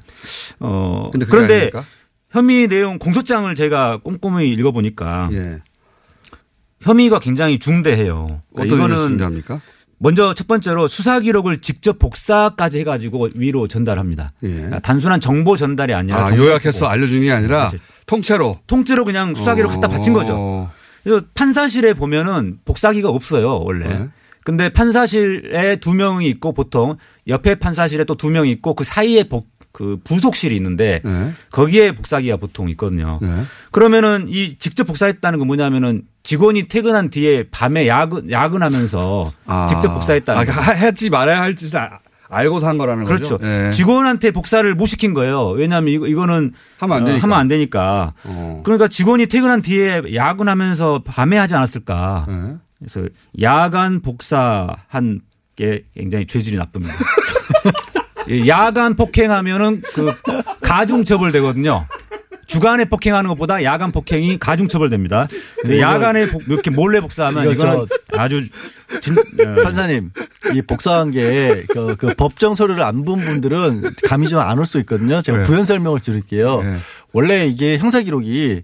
[0.60, 1.86] 어, 그런데 아닙니까?
[2.32, 5.62] 혐의 내용 공소장을 제가 꼼꼼히 읽어보니까 예.
[6.82, 8.42] 혐의가 굉장히 중대해요.
[8.54, 9.62] 그러니까 어떤 일을 준비합니까?
[10.00, 14.34] 먼저 첫 번째로 수사 기록을 직접 복사까지 해가지고 위로 전달합니다.
[14.40, 14.80] 그러니까 예.
[14.80, 16.88] 단순한 정보 전달이 아니라 아, 요약해서.
[16.88, 17.84] 알려주는 게 아니라 그렇죠.
[18.06, 18.60] 통째로.
[18.68, 20.36] 통째로 그냥 수사 기록 갖다 바친 거죠.
[20.38, 20.72] 어.
[21.04, 23.88] 그래서 판사실에 보면은 복사기가 없어요 원래.
[23.88, 24.08] 네.
[24.44, 26.96] 근데 판사실에 두 명이 있고 보통
[27.28, 31.32] 옆에 판사실에 또 두 명이 있고 그 사이에 복, 그 부속실이 있는데 네.
[31.52, 33.20] 거기에 복사기가 보통 있거든요.
[33.22, 33.44] 네.
[33.70, 39.68] 그러면은 이 직접 복사했다는 건 뭐냐면은 직원이 퇴근한 뒤에 밤에 야근 야근하면서 아.
[39.70, 40.52] 직접 복사했다는 아, 거.
[40.52, 43.38] 하- 했지 말아야 할 짓을 아- 알고서 한 거라는 그렇죠.
[43.38, 43.48] 거죠.
[43.48, 43.70] 예.
[43.70, 45.50] 직원한테 복사를 못 시킨 거예요.
[45.50, 47.24] 왜냐하면 이거 이거는 하면 안 어, 되니까.
[47.24, 48.14] 하면 안 되니까.
[48.24, 48.62] 어.
[48.66, 52.26] 그러니까 직원이 퇴근한 뒤에 야근하면서 밤에 하지 않았을까.
[52.28, 52.56] 네.
[52.80, 53.08] 그래서
[53.44, 55.22] 야간 복사한
[55.56, 56.96] 게 굉장히 죄질이 나쁩니다.
[58.30, 60.14] 이 야간 폭행하면은 그
[60.62, 61.88] 가중 처벌 되거든요.
[62.46, 65.28] 주간에 폭행하는 것보다 야간 폭행이 가중 처벌됩니다.
[65.62, 68.48] 근데 야간에 복- 이렇게 몰래 복사하면 이거 아주
[69.02, 70.12] 진, 어, 판사님,
[70.56, 74.80] 이 복사한 게, 그, 그 법정 서류를 안 본 분들은 감이 좀 안 올 수
[74.80, 75.22] 있거든요.
[75.22, 75.44] 제가 네.
[75.44, 76.62] 부연 설명을 드릴게요.
[76.64, 76.78] 네.
[77.12, 78.64] 원래 이게 형사 기록이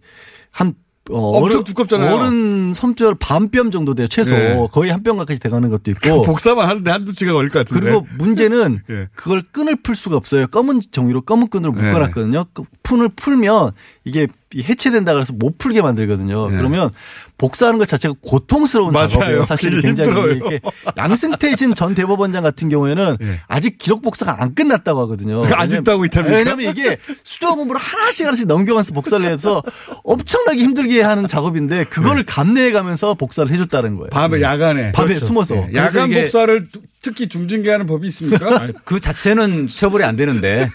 [0.50, 0.76] 한
[1.12, 2.16] 어, 엄청 두껍잖아요.
[2.16, 4.08] 어른 손뼈 반뼘 정도 돼요.
[4.08, 4.32] 최소.
[4.34, 4.68] 네.
[4.72, 6.22] 거의 한 뼘 가까이 돼가는 것도 있고.
[6.24, 7.82] 복사만 하는데 한두 시간 걸릴 것 같은데.
[7.86, 9.08] 그리고 문제는 예.
[9.14, 10.48] 그걸 끈을 풀 수가 없어요.
[10.48, 11.84] 검은 종이로 검은 끈으로 네.
[11.88, 12.46] 묶어놨거든요.
[12.94, 13.72] 그 푼을 풀면
[14.06, 16.50] 이게 해체된다 그래서 못 풀게 만들거든요.
[16.50, 16.58] 네.
[16.58, 16.92] 그러면
[17.40, 19.08] 복사하는 것 자체가 고통스러운 맞아요.
[19.08, 19.44] 작업이에요.
[19.46, 20.32] 사실 굉장히 힘들어요.
[20.36, 20.60] 이렇게
[20.96, 23.40] 양승태진 전 대법원장 같은 경우에는 예.
[23.48, 25.42] 아직 기록 복사가 안 끝났다고 하거든요.
[25.42, 26.38] 그 아직도 하고 있답니까?
[26.38, 29.64] 왜냐하면 이게 수도 공부를 하나씩 하나씩 넘겨가면서 복사를 해서
[30.04, 34.10] 엄청나게 힘들게 하는 작업인데 그거를 감내해가면서 복사를 해줬다는 거예요.
[34.12, 35.56] 밤에 야간에 밤에 숨어서.
[35.72, 35.76] 예.
[35.76, 38.68] 야간 복사를 두- 특히 중징계하는 법이 있습니까?
[38.86, 40.70] 그 자체는 처벌이 안 되는데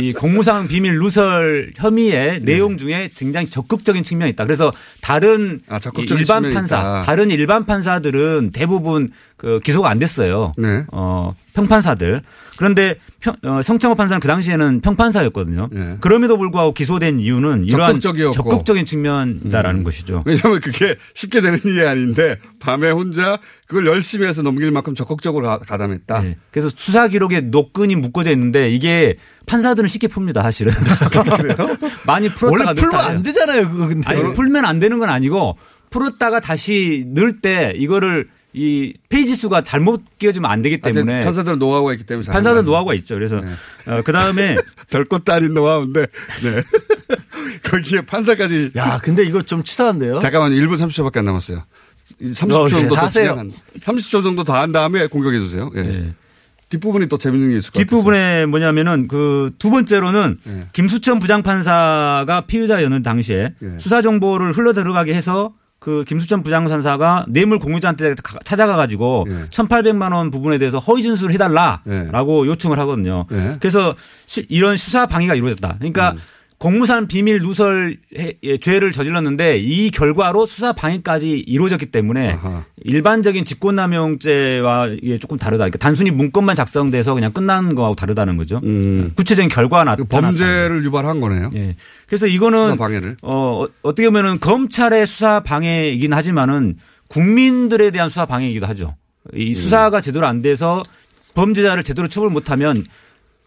[0.00, 2.52] 이 공무상 비밀 누설 혐의의 네.
[2.52, 4.44] 내용 중에 굉장히 적극적인 측면이 있다.
[4.44, 5.78] 그래서 다른 아,
[6.10, 7.02] 일반 판사, 있다.
[7.02, 10.52] 다른 일반 판사들은 대부분 그 기소가 안 됐어요.
[10.56, 10.84] 네.
[10.92, 12.22] 어, 평판사들.
[12.56, 15.68] 그런데 평, 어, 성창호 판사는 그 당시에는 평판사였거든요.
[15.72, 15.96] 네.
[16.00, 18.30] 그럼에도 불구하고 기소된 이유는 이러한 적극적이었고.
[18.30, 18.34] 음.
[18.34, 20.22] 적극적인 측면이다라는 것이죠.
[20.26, 25.58] 왜냐하면 그게 쉽게 되는 일이 아닌데 밤에 혼자 그걸 열심히 해서 넘길 만큼 적극적으로 가-
[25.58, 26.20] 가담했다.
[26.22, 26.36] 네.
[26.52, 29.16] 그래서 수사 기록에 노끈이 묶어져 있는데 이게
[29.46, 30.72] 판사들은 쉽게 풉니다, 사실은.
[32.06, 33.68] 많이 풀었다가 원래 풀면 안 되잖아요.
[33.70, 34.08] 그거 근데.
[34.08, 35.56] 아니, 풀면 안 되는 건 아니고
[35.90, 41.58] 풀었다가 다시 넣을 때 이거를 이 페이지 수가 잘못 끼워지면 안 되기 때문에 하여튼 판사들은
[41.58, 43.14] 노하우가 있기 때문에 판사들 노하우가 있죠.
[43.14, 43.38] 그래서
[43.86, 44.56] 어, 그 다음에
[44.90, 46.06] 별 것도 아닌 노하우인데
[46.42, 46.62] 네.
[47.64, 50.18] 거기에 판사까지 야, 근데 이거 좀 치사한데요?
[50.18, 51.64] 잠깐만 1분 30초밖에 안 남았어요.
[52.20, 53.24] 30초 어, 정도 더 하세요.
[53.24, 55.70] 진행한 30초 정도 더 한 다음에 공격해 주세요.
[55.76, 55.80] 예.
[55.80, 56.14] 예.
[56.72, 57.78] 뒷부분이 또 재밌는 게 있을 것.
[57.78, 60.66] 뒷부분에 뭐냐면은 그 두 번째로는 예.
[60.72, 63.68] 김수천 부장판사가 피의자였는 당시에 예.
[63.78, 69.46] 수사 정보를 흘러 들어가게 해서 그 김수천 부장판사가 뇌물 공유자한테 가- 찾아가 가지고 예.
[69.50, 73.26] 1,800만 원 부분에 대해서 허위 진술을 해달라라고 요청을 하거든요.
[73.32, 73.56] 예.
[73.60, 73.94] 그래서
[74.26, 75.76] 시- 이런 수사 방해가 이루어졌다.
[75.78, 76.18] 그러니까 음.
[76.66, 82.62] 공무상 비밀 누설 해- 예, 죄를 저질렀는데 이 결과로 수사 방해까지 이루어졌기 때문에 아하.
[82.84, 85.62] 일반적인 직권남용죄와 이게 조금 다르다.
[85.64, 88.60] 그러니까 단순히 문건만 작성돼서 그냥 끝난 거하고 다르다는 거죠.
[88.62, 89.10] 음.
[89.16, 90.20] 구체적인 결과가 그 나타났다.
[90.28, 91.46] 범죄를 유발한 거네요.
[91.56, 91.74] 예.
[92.06, 92.76] 그래서 이거는.
[93.22, 96.76] 어, 어- 어떻게 보면은 검찰의 수사 방해이긴 하지만은
[97.08, 98.94] 국민들에 대한 수사 방해이기도 하죠.
[99.34, 99.36] 음.
[99.40, 100.84] 이 수사가 제대로 안 돼서
[101.34, 102.84] 범죄자를 제대로 처벌 못하면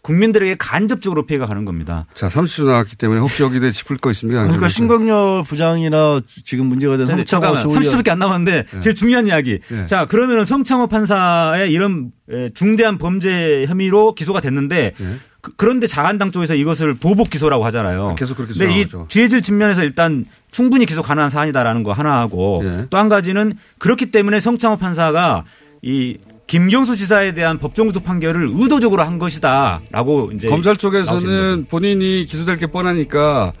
[0.06, 2.06] 국민들에게 간접적으로 피해가 가는 겁니다.
[2.14, 4.44] 자, 30초 나왔기 때문에 혹시 여기에 짚을 거 있습니까?
[4.44, 9.26] 그러니까 신광열 부장이나 지금 문제가 된 네, 성창호 잠깐만 씨 30초밖에 안 남았는데 제일 중요한
[9.26, 9.58] 이야기.
[9.68, 9.86] 네.
[9.86, 15.16] 자 그러면은 성창호 판사의 이런 에, 중대한 범죄 혐의로 기소가 됐는데 네.
[15.40, 18.14] 그, 런데 자한당 쪽에서 이것을 보복 기소라고 하잖아요.
[18.16, 19.08] 계속 그렇게 근데 이 주장하죠.
[19.08, 22.86] 죄질 측면에서 일단 충분히 기소 가능한 사안이다라는 거 하나 하고 네.
[22.90, 25.44] 또한 가지는 그렇기 때문에 성창호 판사가
[25.82, 30.76] 이 김경수 지사에 대한 법정 구속 판결을 의도적으로 한 것이다라고 이제 검찰.
[30.76, 33.52] 쪽에서는 본인이 기소될 게 뻔하니까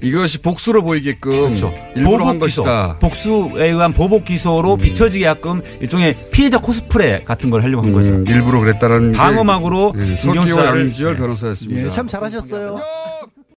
[0.00, 1.74] 이것이 복수로 보이게끔 그렇죠.
[1.96, 2.92] 일부러 한 보복 기소, 것이다.
[2.92, 2.98] 음.
[3.00, 8.08] 복수에 의한 보복 기소로 비춰지게끔 일종의 피해자 코스프레 같은 걸 하려고 한 거죠.
[8.08, 11.18] 음, 일부러 그랬다는 게 방어막으로 예, 김경수 양지열 네.
[11.18, 11.88] 변호사였습니다.
[11.88, 12.80] 참 잘하셨어요.